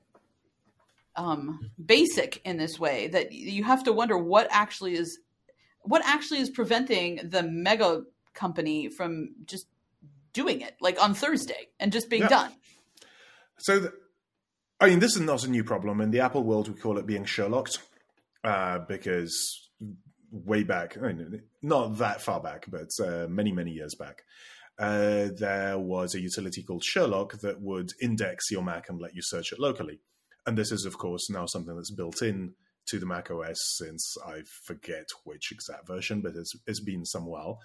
um, 1.15 1.71
basic 1.83 2.41
in 2.45 2.57
this 2.57 2.79
way 2.79 3.07
that 3.07 3.31
you 3.31 3.63
have 3.63 3.83
to 3.85 3.93
wonder 3.93 4.17
what 4.17 4.47
actually 4.51 4.93
is 4.93 5.19
what 5.81 6.05
actually 6.05 6.39
is 6.39 6.49
preventing 6.49 7.19
the 7.23 7.41
mega 7.41 8.03
company 8.33 8.89
from 8.89 9.29
just 9.45 9.65
doing 10.33 10.61
it 10.61 10.75
like 10.79 11.01
on 11.01 11.15
Thursday 11.15 11.69
and 11.79 11.91
just 11.91 12.09
being 12.09 12.23
yeah. 12.23 12.27
done. 12.27 12.51
So, 13.59 13.91
I 14.79 14.89
mean, 14.89 14.99
this 14.99 15.15
is 15.15 15.21
not 15.21 15.43
a 15.43 15.49
new 15.49 15.63
problem. 15.63 16.01
In 16.01 16.11
the 16.11 16.19
Apple 16.19 16.43
world, 16.43 16.69
we 16.69 16.79
call 16.79 16.97
it 16.97 17.07
being 17.07 17.25
Sherlocked 17.25 17.79
uh, 18.43 18.79
because 18.79 19.69
way 20.31 20.63
back, 20.63 20.97
I 20.97 21.13
mean, 21.13 21.41
not 21.61 21.97
that 21.97 22.21
far 22.21 22.39
back, 22.39 22.65
but 22.67 22.89
uh, 23.03 23.27
many, 23.27 23.51
many 23.51 23.71
years 23.71 23.95
back, 23.95 24.23
uh, 24.79 25.29
there 25.35 25.79
was 25.79 26.13
a 26.13 26.19
utility 26.19 26.61
called 26.61 26.83
Sherlock 26.83 27.39
that 27.41 27.61
would 27.61 27.91
index 28.01 28.51
your 28.51 28.61
Mac 28.61 28.89
and 28.89 29.01
let 29.01 29.15
you 29.15 29.21
search 29.23 29.51
it 29.51 29.59
locally. 29.59 29.99
And 30.45 30.57
this 30.57 30.71
is, 30.71 30.85
of 30.85 30.97
course, 30.97 31.29
now 31.29 31.45
something 31.45 31.75
that's 31.75 31.91
built 31.91 32.21
in 32.21 32.53
to 32.87 32.99
the 32.99 33.05
Mac 33.05 33.31
OS 33.31 33.57
since 33.77 34.15
I 34.25 34.43
forget 34.65 35.07
which 35.23 35.51
exact 35.51 35.87
version, 35.87 36.21
but 36.21 36.35
it's, 36.35 36.53
it's 36.67 36.79
been 36.79 37.05
some 37.05 37.25
while. 37.25 37.59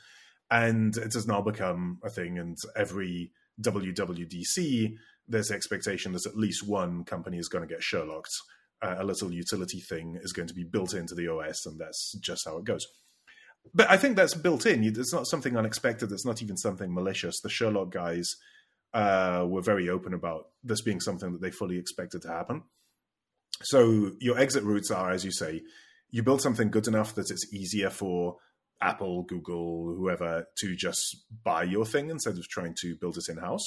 And 0.50 0.96
it 0.96 1.12
has 1.14 1.26
now 1.26 1.40
become 1.42 1.98
a 2.02 2.10
thing, 2.10 2.38
and 2.38 2.56
every 2.76 3.30
WWDC 3.60 4.96
there's 5.32 5.50
expectation 5.50 6.12
that 6.12 6.26
at 6.26 6.36
least 6.36 6.66
one 6.66 7.04
company 7.04 7.38
is 7.38 7.48
going 7.48 7.66
to 7.66 7.74
get 7.74 7.82
Sherlocked. 7.82 8.32
Uh, 8.80 8.96
a 8.98 9.04
little 9.04 9.32
utility 9.32 9.80
thing 9.80 10.18
is 10.22 10.32
going 10.32 10.48
to 10.48 10.54
be 10.54 10.64
built 10.64 10.92
into 10.92 11.14
the 11.14 11.28
OS, 11.28 11.66
and 11.66 11.80
that's 11.80 12.12
just 12.20 12.44
how 12.44 12.58
it 12.58 12.64
goes. 12.64 12.86
But 13.72 13.88
I 13.90 13.96
think 13.96 14.16
that's 14.16 14.34
built 14.34 14.66
in. 14.66 14.82
It's 14.82 15.12
not 15.12 15.26
something 15.26 15.56
unexpected. 15.56 16.10
It's 16.10 16.26
not 16.26 16.42
even 16.42 16.56
something 16.56 16.92
malicious. 16.92 17.40
The 17.40 17.48
Sherlock 17.48 17.90
guys 17.90 18.34
uh, 18.92 19.46
were 19.48 19.62
very 19.62 19.88
open 19.88 20.14
about 20.14 20.48
this 20.64 20.82
being 20.82 21.00
something 21.00 21.32
that 21.32 21.40
they 21.40 21.52
fully 21.52 21.78
expected 21.78 22.22
to 22.22 22.28
happen. 22.28 22.64
So 23.62 24.12
your 24.20 24.38
exit 24.38 24.64
routes 24.64 24.90
are, 24.90 25.12
as 25.12 25.24
you 25.24 25.30
say, 25.30 25.62
you 26.10 26.24
build 26.24 26.42
something 26.42 26.70
good 26.70 26.88
enough 26.88 27.14
that 27.14 27.30
it's 27.30 27.52
easier 27.54 27.88
for 27.88 28.36
Apple, 28.82 29.22
Google, 29.22 29.94
whoever 29.96 30.46
to 30.58 30.74
just 30.74 31.24
buy 31.44 31.62
your 31.62 31.86
thing 31.86 32.10
instead 32.10 32.36
of 32.36 32.48
trying 32.48 32.74
to 32.82 32.96
build 32.96 33.16
it 33.16 33.30
in 33.30 33.38
house. 33.38 33.64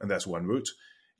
And 0.00 0.10
that's 0.10 0.26
one 0.26 0.46
route 0.46 0.68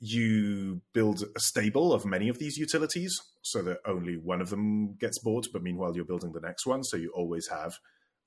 you 0.00 0.82
build 0.92 1.22
a 1.34 1.40
stable 1.40 1.92
of 1.92 2.04
many 2.04 2.28
of 2.28 2.38
these 2.38 2.58
utilities 2.58 3.20
so 3.42 3.62
that 3.62 3.78
only 3.86 4.16
one 4.16 4.40
of 4.40 4.50
them 4.50 4.94
gets 4.94 5.18
bought, 5.18 5.48
but 5.52 5.62
meanwhile 5.62 5.94
you're 5.94 6.04
building 6.04 6.32
the 6.32 6.40
next 6.40 6.66
one, 6.66 6.82
so 6.84 6.96
you 6.96 7.12
always 7.14 7.48
have 7.48 7.78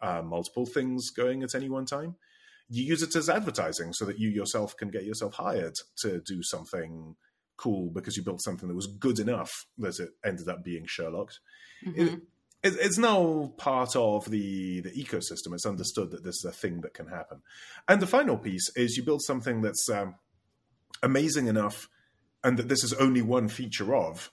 uh, 0.01 0.21
multiple 0.21 0.65
things 0.65 1.09
going 1.09 1.43
at 1.43 1.55
any 1.55 1.69
one 1.69 1.85
time. 1.85 2.15
You 2.69 2.83
use 2.83 3.01
it 3.01 3.15
as 3.15 3.29
advertising 3.29 3.93
so 3.93 4.05
that 4.05 4.19
you 4.19 4.29
yourself 4.29 4.75
can 4.75 4.89
get 4.89 5.05
yourself 5.05 5.35
hired 5.35 5.75
to 5.97 6.21
do 6.21 6.43
something 6.43 7.15
cool 7.55 7.89
because 7.89 8.15
you 8.15 8.23
built 8.23 8.41
something 8.41 8.67
that 8.67 8.75
was 8.75 8.87
good 8.87 9.19
enough 9.19 9.65
that 9.77 9.99
it 9.99 10.09
ended 10.23 10.47
up 10.47 10.63
being 10.63 10.85
Sherlock. 10.85 11.31
Mm-hmm. 11.85 12.01
It, 12.01 12.13
it, 12.63 12.73
it's 12.79 12.97
now 12.97 13.53
part 13.57 13.95
of 13.95 14.29
the, 14.29 14.81
the 14.81 14.91
ecosystem. 14.91 15.53
It's 15.53 15.65
understood 15.65 16.11
that 16.11 16.23
this 16.23 16.37
is 16.37 16.45
a 16.45 16.51
thing 16.51 16.81
that 16.81 16.93
can 16.93 17.07
happen. 17.07 17.41
And 17.87 18.01
the 18.01 18.07
final 18.07 18.37
piece 18.37 18.69
is 18.75 18.97
you 18.97 19.03
build 19.03 19.21
something 19.21 19.61
that's 19.61 19.89
um, 19.89 20.15
amazing 21.03 21.47
enough, 21.47 21.89
and 22.43 22.57
that 22.57 22.69
this 22.69 22.83
is 22.83 22.93
only 22.93 23.21
one 23.21 23.49
feature 23.49 23.95
of, 23.95 24.31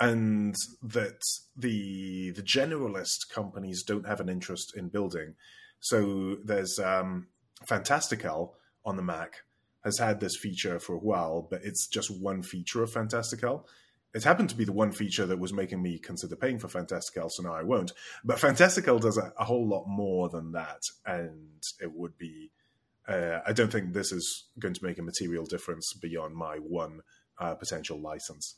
and 0.00 0.54
that 0.82 1.20
the 1.56 2.30
the 2.32 2.42
generalist 2.42 3.30
companies 3.32 3.82
don't 3.82 4.06
have 4.06 4.20
an 4.20 4.28
interest 4.28 4.76
in 4.76 4.88
building. 4.88 5.34
So 5.80 6.36
there's 6.42 6.78
um, 6.78 7.28
Fantastical 7.66 8.56
on 8.84 8.96
the 8.96 9.02
Mac 9.02 9.44
has 9.84 9.98
had 9.98 10.18
this 10.18 10.36
feature 10.36 10.78
for 10.78 10.94
a 10.94 10.98
while, 10.98 11.46
but 11.50 11.60
it's 11.62 11.86
just 11.86 12.10
one 12.10 12.42
feature 12.42 12.82
of 12.82 12.90
Fantastical. 12.90 13.68
It 14.14 14.24
happened 14.24 14.48
to 14.50 14.56
be 14.56 14.64
the 14.64 14.72
one 14.72 14.92
feature 14.92 15.26
that 15.26 15.38
was 15.38 15.52
making 15.52 15.82
me 15.82 15.98
consider 15.98 16.36
paying 16.36 16.58
for 16.58 16.68
Fantastical, 16.68 17.28
so 17.28 17.42
now 17.42 17.52
I 17.52 17.62
won't. 17.62 17.92
But 18.24 18.38
Fantastical 18.38 18.98
does 18.98 19.18
a, 19.18 19.32
a 19.38 19.44
whole 19.44 19.68
lot 19.68 19.84
more 19.86 20.28
than 20.28 20.52
that, 20.52 20.82
and 21.04 21.62
it 21.82 21.92
would 21.92 22.16
be 22.16 22.50
uh, 23.06 23.40
I 23.46 23.52
don't 23.52 23.70
think 23.70 23.92
this 23.92 24.12
is 24.12 24.44
going 24.58 24.74
to 24.74 24.84
make 24.84 24.98
a 24.98 25.02
material 25.02 25.44
difference 25.44 25.92
beyond 25.94 26.34
my 26.34 26.56
one 26.56 27.00
uh, 27.38 27.54
potential 27.54 28.00
license 28.00 28.54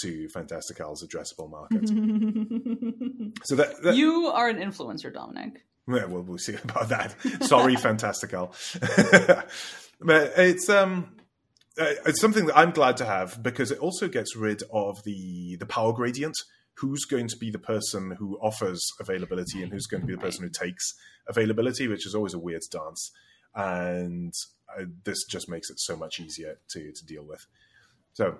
to 0.00 0.28
Fantastical's 0.28 1.06
addressable 1.06 1.50
market. 1.50 1.88
so 3.44 3.54
that, 3.54 3.82
that, 3.82 3.94
you 3.94 4.26
are 4.26 4.48
an 4.48 4.58
influencer, 4.58 5.12
Dominic. 5.12 5.64
Yeah, 5.86 6.06
well, 6.06 6.22
we'll 6.22 6.38
see 6.38 6.54
about 6.64 6.88
that. 6.88 7.14
Sorry, 7.42 7.76
Fantastical. 7.76 8.52
but 10.00 10.32
it's 10.36 10.68
um, 10.68 11.14
uh, 11.78 11.92
it's 12.06 12.20
something 12.20 12.46
that 12.46 12.58
I'm 12.58 12.72
glad 12.72 12.96
to 12.98 13.04
have 13.04 13.42
because 13.42 13.70
it 13.70 13.78
also 13.78 14.08
gets 14.08 14.34
rid 14.34 14.62
of 14.72 15.02
the 15.04 15.56
the 15.56 15.66
power 15.66 15.92
gradient. 15.92 16.36
Who's 16.78 17.04
going 17.04 17.28
to 17.28 17.36
be 17.36 17.52
the 17.52 17.60
person 17.60 18.16
who 18.18 18.36
offers 18.42 18.84
availability 18.98 19.62
and 19.62 19.70
who's 19.70 19.86
going 19.86 20.00
to 20.00 20.06
be 20.08 20.14
the 20.14 20.20
person 20.20 20.42
who 20.42 20.50
takes 20.50 20.94
availability, 21.28 21.86
which 21.86 22.04
is 22.04 22.16
always 22.16 22.34
a 22.34 22.38
weird 22.40 22.62
dance 22.68 23.12
and 23.54 24.34
uh, 24.76 24.84
this 25.04 25.24
just 25.24 25.48
makes 25.48 25.70
it 25.70 25.78
so 25.78 25.96
much 25.96 26.20
easier 26.20 26.58
to 26.68 26.92
to 26.92 27.06
deal 27.06 27.24
with. 27.24 27.46
So, 28.12 28.38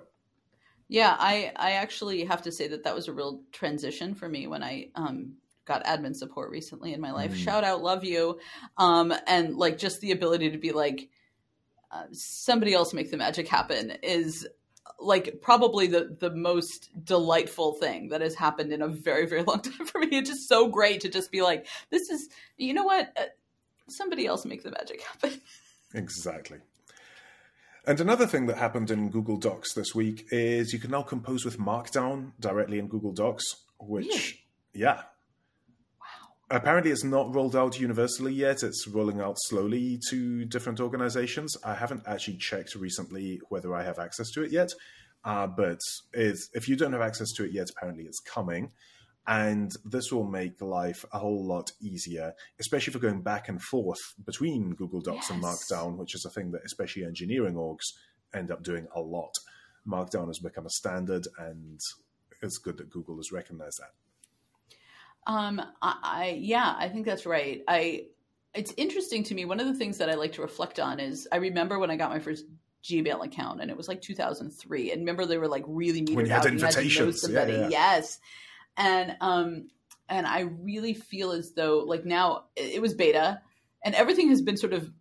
yeah, 0.87 1.15
I 1.19 1.51
I 1.55 1.71
actually 1.71 2.25
have 2.25 2.41
to 2.43 2.51
say 2.51 2.67
that 2.67 2.83
that 2.83 2.95
was 2.95 3.07
a 3.07 3.13
real 3.13 3.41
transition 3.51 4.15
for 4.15 4.27
me 4.27 4.47
when 4.47 4.63
I 4.63 4.89
um 4.95 5.33
got 5.65 5.83
admin 5.85 6.15
support 6.15 6.51
recently 6.51 6.93
in 6.93 7.01
my 7.01 7.11
life. 7.11 7.31
Mm. 7.31 7.37
Shout 7.37 7.63
out, 7.63 7.81
love 7.81 8.03
you, 8.03 8.39
um, 8.77 9.13
and 9.27 9.55
like 9.57 9.77
just 9.77 9.99
the 10.01 10.11
ability 10.11 10.51
to 10.51 10.57
be 10.57 10.71
like 10.71 11.09
uh, 11.91 12.03
somebody 12.11 12.73
else 12.73 12.93
make 12.93 13.11
the 13.11 13.17
magic 13.17 13.47
happen 13.47 13.91
is 14.03 14.47
like 14.99 15.41
probably 15.41 15.87
the 15.87 16.15
the 16.19 16.31
most 16.31 16.89
delightful 17.03 17.73
thing 17.73 18.09
that 18.09 18.21
has 18.21 18.35
happened 18.35 18.71
in 18.71 18.81
a 18.81 18.87
very 18.87 19.25
very 19.25 19.43
long 19.47 19.61
time 19.61 19.85
for 19.85 19.99
me. 19.99 20.07
It's 20.11 20.29
just 20.29 20.47
so 20.47 20.67
great 20.67 21.01
to 21.01 21.09
just 21.09 21.31
be 21.31 21.41
like, 21.41 21.67
this 21.89 22.09
is 22.09 22.29
you 22.57 22.73
know 22.73 22.83
what. 22.83 23.11
Uh, 23.17 23.23
somebody 23.89 24.25
else 24.25 24.45
make 24.45 24.63
the 24.63 24.71
magic 24.71 25.01
happen. 25.01 25.41
exactly. 25.93 26.59
And 27.87 27.99
another 28.01 28.25
thing 28.25 28.47
that 28.47 28.57
happened 28.57 28.89
in 28.89 29.09
Google 29.09 29.37
Docs 29.37 29.73
this 29.73 29.93
week 29.93 30.25
is 30.31 30.73
you 30.73 30.79
can 30.79 30.89
now 30.91 31.03
compose 31.03 31.45
with 31.45 31.59
Markdown 31.59 32.31
directly 32.39 32.79
in 32.79 32.87
Google 32.87 33.11
Docs, 33.11 33.43
which, 33.79 34.05
really? 34.07 34.39
yeah. 34.73 34.95
Wow. 36.01 36.29
Apparently, 36.49 36.89
it's 36.91 37.03
not 37.03 37.33
rolled 37.35 37.55
out 37.55 37.79
universally 37.79 38.33
yet. 38.33 38.63
It's 38.63 38.87
rolling 38.87 39.21
out 39.21 39.35
slowly 39.37 39.99
to 40.09 40.45
different 40.45 40.79
organizations. 40.79 41.55
I 41.63 41.75
haven't 41.75 42.03
actually 42.07 42.37
checked 42.37 42.73
recently 42.73 43.39
whether 43.49 43.75
I 43.75 43.83
have 43.83 43.99
access 43.99 44.31
to 44.31 44.41
it 44.41 44.51
yet, 44.51 44.71
uh, 45.23 45.45
but 45.45 45.79
if 46.13 46.67
you 46.67 46.75
don't 46.75 46.93
have 46.93 47.01
access 47.01 47.31
to 47.33 47.43
it 47.43 47.51
yet, 47.51 47.69
apparently 47.69 48.05
it's 48.05 48.19
coming. 48.19 48.71
And 49.27 49.75
this 49.83 50.11
will 50.11 50.27
make 50.27 50.61
life 50.61 51.03
a 51.11 51.19
whole 51.19 51.43
lot 51.43 51.71
easier, 51.81 52.33
especially 52.59 52.93
for 52.93 52.99
going 52.99 53.21
back 53.21 53.49
and 53.49 53.61
forth 53.61 54.13
between 54.23 54.75
Google 54.75 55.01
Docs 55.01 55.29
yes. 55.29 55.31
and 55.31 55.43
Markdown, 55.43 55.97
which 55.97 56.13
is 56.13 56.25
a 56.25 56.29
thing 56.29 56.51
that 56.51 56.61
especially 56.63 57.05
engineering 57.05 57.55
orgs 57.55 57.93
end 58.35 58.51
up 58.51 58.61
doing 58.61 58.87
a 58.95 59.01
lot. 59.01 59.33
Markdown 59.87 60.27
has 60.27 60.39
become 60.39 60.65
a 60.65 60.69
standard, 60.69 61.27
and 61.39 61.79
it's 62.41 62.57
good 62.57 62.77
that 62.77 62.89
Google 62.89 63.17
has 63.17 63.31
recognized 63.31 63.79
that. 63.79 65.31
Um, 65.31 65.61
I, 65.81 65.97
I 66.03 66.37
yeah, 66.39 66.75
I 66.77 66.89
think 66.89 67.05
that's 67.05 67.25
right. 67.25 67.63
I 67.67 68.05
it's 68.53 68.73
interesting 68.77 69.23
to 69.25 69.35
me. 69.35 69.45
One 69.45 69.59
of 69.59 69.67
the 69.67 69.73
things 69.73 69.97
that 69.97 70.09
I 70.09 70.13
like 70.15 70.33
to 70.33 70.41
reflect 70.41 70.79
on 70.79 70.99
is 70.99 71.27
I 71.31 71.37
remember 71.37 71.79
when 71.79 71.91
I 71.91 71.97
got 71.97 72.11
my 72.11 72.19
first 72.19 72.45
Gmail 72.83 73.25
account, 73.25 73.61
and 73.61 73.71
it 73.71 73.77
was 73.77 73.87
like 73.87 74.01
2003. 74.01 74.91
And 74.91 75.01
remember, 75.01 75.25
they 75.25 75.37
were 75.37 75.47
like 75.47 75.63
really 75.67 76.01
metered 76.01 76.15
when 76.15 76.25
you 76.27 76.33
out. 76.33 76.45
Had 76.45 76.53
invitations. 76.53 77.23
You 77.27 77.35
had 77.35 77.47
to 77.47 77.51
know 77.51 77.51
somebody. 77.51 77.53
Yeah, 77.53 77.59
yeah. 77.61 77.69
Yes, 77.69 78.19
and 78.77 79.15
um, 79.21 79.69
and 80.09 80.27
I 80.27 80.41
really 80.41 80.93
feel 80.93 81.31
as 81.31 81.53
though 81.53 81.79
like 81.79 82.05
now 82.05 82.45
it 82.55 82.81
was 82.81 82.93
beta, 82.93 83.41
and 83.83 83.95
everything 83.95 84.29
has 84.29 84.41
been 84.41 84.57
sort 84.57 84.73
of 84.73 84.91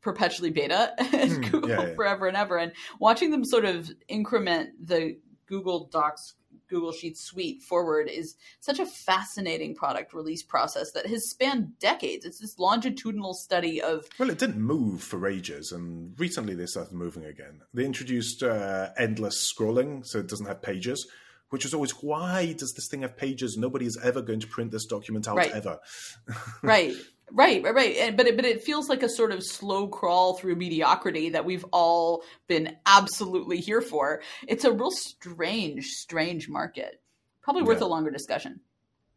perpetually 0.00 0.50
beta 0.50 0.92
at 0.98 1.08
mm, 1.08 1.50
Google 1.50 1.70
yeah, 1.70 1.86
yeah. 1.86 1.94
forever 1.94 2.26
and 2.26 2.36
ever. 2.36 2.56
And 2.56 2.72
watching 2.98 3.30
them 3.30 3.44
sort 3.44 3.64
of 3.64 3.90
increment 4.08 4.86
the 4.86 5.18
Google 5.46 5.88
Docs 5.90 6.34
Google 6.68 6.92
Sheets 6.92 7.20
suite 7.20 7.62
forward 7.62 8.08
is 8.08 8.36
such 8.60 8.78
a 8.78 8.86
fascinating 8.86 9.74
product 9.74 10.14
release 10.14 10.42
process 10.42 10.92
that 10.92 11.06
has 11.06 11.28
spanned 11.28 11.78
decades. 11.78 12.24
It's 12.24 12.38
this 12.38 12.58
longitudinal 12.58 13.34
study 13.34 13.82
of. 13.82 14.06
Well, 14.18 14.30
it 14.30 14.38
didn't 14.38 14.60
move 14.60 15.02
for 15.02 15.26
ages, 15.26 15.72
and 15.72 16.18
recently 16.18 16.54
they 16.54 16.66
started 16.66 16.94
moving 16.94 17.24
again. 17.24 17.60
They 17.72 17.84
introduced 17.84 18.42
uh, 18.42 18.90
endless 18.96 19.52
scrolling, 19.52 20.06
so 20.06 20.18
it 20.18 20.26
doesn't 20.26 20.46
have 20.46 20.62
pages. 20.62 21.06
Which 21.50 21.64
is 21.64 21.74
always 21.74 21.92
why 22.02 22.54
does 22.58 22.72
this 22.72 22.88
thing 22.88 23.02
have 23.02 23.16
pages? 23.16 23.56
Nobody 23.56 23.86
is 23.86 23.98
ever 24.02 24.22
going 24.22 24.40
to 24.40 24.46
print 24.46 24.72
this 24.72 24.86
document 24.86 25.28
out 25.28 25.36
right. 25.36 25.52
ever. 25.52 25.78
right. 26.62 26.94
Right, 27.32 27.62
right, 27.62 27.74
right. 27.74 27.96
And, 27.96 28.16
but 28.16 28.26
it, 28.26 28.36
but 28.36 28.44
it 28.44 28.62
feels 28.62 28.88
like 28.88 29.02
a 29.02 29.08
sort 29.08 29.32
of 29.32 29.42
slow 29.42 29.88
crawl 29.88 30.34
through 30.34 30.56
mediocrity 30.56 31.30
that 31.30 31.44
we've 31.44 31.64
all 31.72 32.22
been 32.48 32.76
absolutely 32.84 33.58
here 33.58 33.80
for. 33.80 34.20
It's 34.46 34.64
a 34.64 34.72
real 34.72 34.90
strange, 34.90 35.86
strange 35.86 36.48
market. 36.48 37.00
Probably 37.42 37.62
worth 37.62 37.80
yeah. 37.80 37.86
a 37.86 37.88
longer 37.88 38.10
discussion. 38.10 38.60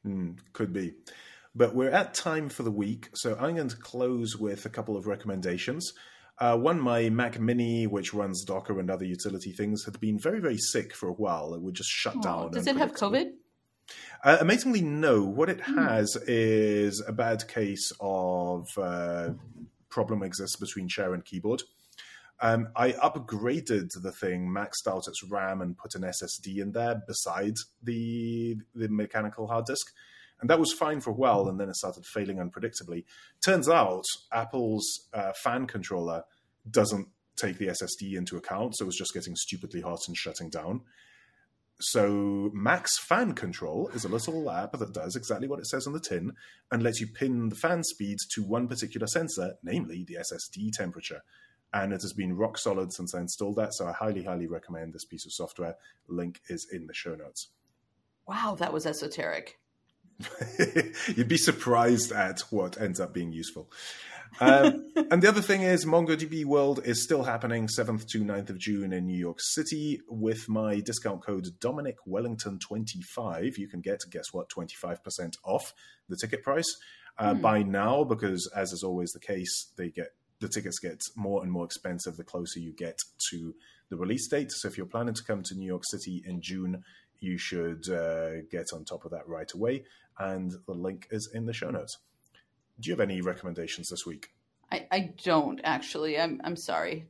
Mm, 0.06 0.38
could 0.54 0.72
be. 0.72 0.94
But 1.54 1.76
we're 1.76 1.90
at 1.90 2.13
time 2.13 2.50
for 2.50 2.63
the 2.63 2.72
week, 2.72 3.10
so 3.13 3.36
I'm 3.36 3.56
going 3.56 3.70
to 3.70 3.76
close 3.76 4.38
with 4.38 4.66
a 4.66 4.70
couple 4.70 4.96
of 4.96 5.08
recommendations. 5.08 5.94
Uh, 6.39 6.56
one, 6.56 6.80
my 6.80 7.10
Mac 7.10 7.39
Mini, 7.39 7.88
which 7.88 8.13
runs 8.13 8.43
Docker 8.43 8.80
and 8.80 8.91
other 8.91 9.06
utility 9.06 9.52
things, 9.52 9.86
had 9.86 10.00
been 10.00 10.19
very, 10.19 10.39
very 10.39 10.58
sick 10.58 10.93
for 10.93 11.10
a 11.10 11.13
while. 11.13 11.54
It 11.56 11.62
would 11.62 11.73
just 11.73 11.89
shut 11.89 12.15
oh, 12.17 12.21
down. 12.21 12.52
Does 12.52 12.67
it 12.67 12.78
have 12.78 12.93
COVID? 12.93 13.32
Uh, 14.23 14.38
amazingly, 14.39 14.82
no. 14.82 15.23
What 15.23 15.50
it 15.50 15.62
hmm. 15.62 15.78
has 15.78 16.15
mm. 16.15 16.23
is 16.28 17.02
a 17.08 17.13
bad 17.13 17.47
case 17.47 17.91
of 18.00 18.67
uh, 18.78 19.30
problem 19.89 20.23
exists 20.23 20.58
between 20.58 20.88
share 20.88 21.13
and 21.13 21.23
keyboard. 21.23 21.63
Um, 22.39 22.69
I 22.76 22.91
upgraded 22.91 23.89
the 24.02 24.12
thing, 24.12 24.47
maxed 24.47 24.88
out 24.88 25.08
its 25.08 25.23
RAM, 25.23 25.62
and 25.62 25.78
put 25.78 25.95
an 25.95 26.04
SSD 26.04 26.60
in 26.60 26.71
there 26.71 27.02
beside 27.08 27.56
the 27.82 28.58
the 28.76 28.89
mechanical 28.89 29.47
hard 29.47 29.65
disk, 29.65 29.91
and 30.39 30.50
that 30.50 30.60
was 30.60 30.73
fine 30.73 31.02
for 31.02 31.12
a 31.12 31.15
while. 31.15 31.47
And 31.47 31.60
then 31.60 31.69
it 31.69 31.76
started 31.76 32.06
failing 32.06 32.38
unpredictably. 32.38 33.06
Turns 33.43 33.67
out 33.67 34.04
Apple's 34.32 35.08
uh, 35.13 35.34
fan 35.43 35.65
controller 35.65 36.23
doesn't 36.69 37.08
take 37.36 37.58
the 37.58 37.67
SSD 37.67 38.15
into 38.15 38.38
account, 38.38 38.76
so 38.76 38.84
it 38.84 38.88
was 38.88 38.97
just 38.97 39.13
getting 39.13 39.36
stupidly 39.36 39.82
hot 39.82 40.00
and 40.08 40.17
shutting 40.17 40.50
down. 40.50 40.82
So 41.80 42.50
Macs 42.54 42.97
Fan 43.00 43.34
Control 43.34 43.89
is 43.89 44.04
a 44.04 44.10
little 44.10 44.50
app 44.50 44.71
that 44.73 44.93
does 44.93 45.15
exactly 45.15 45.47
what 45.47 45.60
it 45.60 45.67
says 45.67 45.86
on 45.86 45.93
the 45.93 46.00
tin 46.00 46.34
and 46.71 46.82
lets 46.82 47.00
you 47.00 47.08
pin 47.08 47.50
the 47.50 47.56
fan 47.56 47.84
speed 47.84 48.17
to 48.34 48.43
one 48.43 48.67
particular 48.67 49.06
sensor, 49.06 49.54
namely 49.62 50.04
the 50.04 50.15
SSD 50.15 50.71
temperature. 50.71 51.21
And 51.71 51.93
it 51.93 52.02
has 52.02 52.13
been 52.13 52.36
rock 52.36 52.58
solid 52.58 52.93
since 52.93 53.13
I 53.13 53.19
installed 53.19 53.58
that, 53.58 53.76
so 53.76 53.88
I 53.88 53.91
highly, 53.91 54.23
highly 54.23 54.47
recommend 54.47 54.93
this 54.93 55.06
piece 55.06 55.26
of 55.28 55.34
software. 55.34 55.76
Link 56.08 56.41
is 56.50 56.67
in 56.71 56.88
the 56.88 56.95
show 56.95 57.13
notes. 57.13 57.50
Wow, 58.28 58.56
that 58.58 58.73
was 58.73 58.88
esoteric. 58.88 59.60
You'd 61.15 61.27
be 61.27 61.38
surprised 61.38 62.12
at 62.12 62.41
what 62.49 62.80
ends 62.80 62.99
up 62.99 63.13
being 63.13 63.32
useful. 63.32 63.69
Um, 64.39 64.91
and 65.12 65.21
the 65.21 65.27
other 65.27 65.41
thing 65.41 65.62
is, 65.62 65.86
MongoDB 65.86 66.45
World 66.45 66.82
is 66.86 67.03
still 67.03 67.23
happening 67.23 67.67
7th 67.67 68.08
to 68.10 68.23
9th 68.23 68.49
of 68.49 68.60
June 68.60 68.93
in 68.93 69.06
New 69.06 69.17
York 69.17 69.38
City. 69.39 70.01
With 70.08 70.47
my 70.49 70.80
discount 70.80 71.23
code 71.23 71.47
Dominic 71.60 71.97
Wellington25, 72.08 73.58
you 73.58 73.67
can 73.67 73.82
get, 73.82 74.01
guess 74.10 74.32
what, 74.32 74.49
25% 74.49 75.36
off 75.43 75.73
the 76.10 76.17
ticket 76.19 76.43
price. 76.43 76.77
Uh, 77.17 77.34
mm. 77.34 77.41
By 77.41 77.63
now, 77.63 78.03
because 78.03 78.49
as 78.56 78.71
is 78.71 78.84
always 78.84 79.12
the 79.12 79.19
case, 79.19 79.71
they 79.77 79.89
get 79.89 80.10
the 80.39 80.47
tickets 80.47 80.77
get 80.77 81.01
more 81.15 81.41
and 81.41 81.51
more 81.51 81.65
expensive 81.65 82.15
the 82.15 82.23
closer 82.23 82.60
you 82.60 82.71
get 82.71 82.99
to 83.32 83.56
the 83.89 83.97
release 83.97 84.27
date. 84.27 84.51
So 84.51 84.67
if 84.67 84.77
you're 84.77 84.86
planning 84.86 85.15
to 85.15 85.23
come 85.23 85.41
to 85.43 85.56
New 85.56 85.65
York 85.65 85.84
City 85.86 86.21
in 86.25 86.41
June, 86.41 86.84
you 87.19 87.38
should 87.38 87.89
uh, 87.89 88.41
get 88.51 88.67
on 88.73 88.86
top 88.86 89.06
of 89.06 89.12
that 89.12 89.27
right 89.27 89.51
away. 89.53 89.84
And 90.19 90.51
the 90.65 90.73
link 90.73 91.08
is 91.12 91.30
in 91.34 91.45
the 91.45 91.53
show 91.53 91.69
notes. 91.69 91.97
Do 92.80 92.89
you 92.89 92.93
have 92.93 92.99
any 92.99 93.21
recommendations 93.21 93.89
this 93.89 94.06
week? 94.06 94.30
I, 94.71 94.88
I 94.91 95.13
don't 95.23 95.62
actually. 95.63 96.19
I'm 96.19 96.41
I'm 96.43 96.56
sorry. 96.56 97.08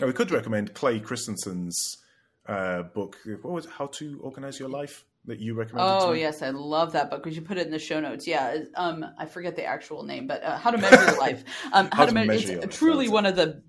Oh, 0.00 0.06
we 0.06 0.12
could 0.12 0.30
recommend 0.30 0.74
Clay 0.74 1.00
Christensen's 1.00 1.98
uh, 2.46 2.82
book. 2.82 3.18
What 3.42 3.52
was 3.52 3.66
it? 3.66 3.72
How 3.72 3.86
to 3.86 4.20
Organize 4.22 4.58
Your 4.58 4.68
Life 4.68 5.04
that 5.26 5.38
you 5.38 5.54
recommended? 5.54 5.92
Oh 5.92 6.12
yes, 6.12 6.42
I 6.42 6.50
love 6.50 6.92
that 6.92 7.10
book. 7.10 7.24
We 7.24 7.32
you 7.32 7.42
put 7.42 7.58
it 7.58 7.66
in 7.66 7.72
the 7.72 7.78
show 7.78 8.00
notes. 8.00 8.26
Yeah, 8.26 8.64
um, 8.74 9.04
I 9.18 9.26
forget 9.26 9.56
the 9.56 9.64
actual 9.64 10.02
name, 10.02 10.26
but 10.26 10.42
uh, 10.42 10.58
How 10.58 10.70
to 10.70 10.78
Measure 10.78 11.04
Your 11.04 11.18
Life. 11.18 11.44
Um, 11.72 11.88
how, 11.90 11.98
how, 11.98 12.06
to, 12.06 12.12
measure. 12.12 12.58
It's 12.60 12.76
truly 12.76 13.08
one 13.08 13.24
of 13.24 13.36
the 13.36 13.62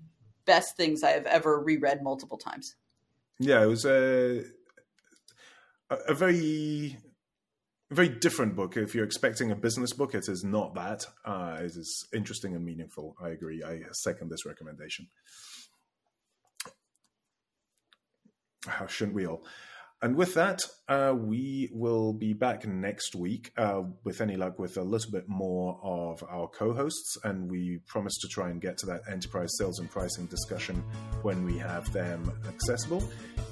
best 0.44 0.76
things 0.76 1.02
I 1.02 1.10
have 1.10 1.26
ever 1.26 1.58
reread 1.58 2.02
multiple 2.02 2.36
times. 2.36 2.74
Yeah, 3.38 3.62
it 3.62 3.66
was 3.66 3.86
a 3.86 4.44
a 5.90 6.14
very 6.14 6.98
very 7.94 8.08
different 8.08 8.56
book. 8.56 8.76
If 8.76 8.94
you're 8.94 9.04
expecting 9.04 9.50
a 9.50 9.56
business 9.56 9.92
book, 9.92 10.14
it 10.14 10.28
is 10.28 10.44
not 10.44 10.74
that. 10.74 11.06
Uh, 11.24 11.56
it 11.60 11.76
is 11.76 12.06
interesting 12.12 12.54
and 12.54 12.64
meaningful. 12.64 13.16
I 13.20 13.30
agree. 13.30 13.62
I 13.62 13.80
second 13.92 14.30
this 14.30 14.44
recommendation. 14.44 15.08
How 18.66 18.86
shouldn't 18.86 19.14
we 19.14 19.26
all? 19.26 19.44
And 20.04 20.16
with 20.16 20.34
that, 20.34 20.60
uh, 20.86 21.14
we 21.16 21.70
will 21.72 22.12
be 22.12 22.34
back 22.34 22.66
next 22.66 23.14
week 23.14 23.50
uh, 23.56 23.84
with 24.04 24.20
any 24.20 24.36
luck 24.36 24.58
with 24.58 24.76
a 24.76 24.82
little 24.82 25.10
bit 25.10 25.30
more 25.30 25.80
of 25.82 26.22
our 26.28 26.46
co 26.46 26.74
hosts. 26.74 27.16
And 27.24 27.50
we 27.50 27.80
promise 27.86 28.12
to 28.18 28.28
try 28.28 28.50
and 28.50 28.60
get 28.60 28.76
to 28.78 28.86
that 28.86 29.00
enterprise 29.10 29.48
sales 29.56 29.78
and 29.78 29.90
pricing 29.90 30.26
discussion 30.26 30.84
when 31.22 31.42
we 31.42 31.56
have 31.56 31.90
them 31.94 32.30
accessible. 32.46 33.02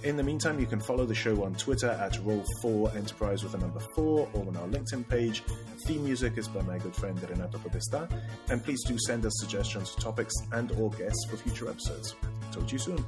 In 0.05 0.15
the 0.15 0.23
meantime, 0.23 0.61
you 0.61 0.67
can 0.67 0.79
follow 0.79 1.07
the 1.07 1.15
show 1.15 1.43
on 1.43 1.55
Twitter 1.55 1.89
at 1.89 2.13
Roll4Enterprise 2.23 3.43
with 3.43 3.55
a 3.55 3.59
number 3.59 3.81
4 3.95 4.29
or 4.35 4.47
on 4.47 4.55
our 4.55 4.69
LinkedIn 4.69 5.09
page. 5.09 5.43
Theme 5.87 6.05
music 6.05 6.37
is 6.37 6.49
by 6.49 6.61
my 6.61 6.77
good 6.77 6.95
friend 6.95 7.19
Renato 7.31 7.57
Podesta. 7.61 8.07
And 8.51 8.63
please 8.63 8.85
do 8.85 8.99
send 9.07 9.25
us 9.25 9.33
suggestions, 9.37 9.95
topics, 9.95 10.35
and 10.53 10.71
or 10.73 10.91
guests 10.91 11.25
for 11.31 11.39
future 11.39 11.71
episodes. 11.71 12.15
Talk 12.51 12.67
to 12.67 12.73
you 12.75 12.79
soon. 12.79 13.03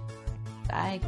Bye. 0.67 1.03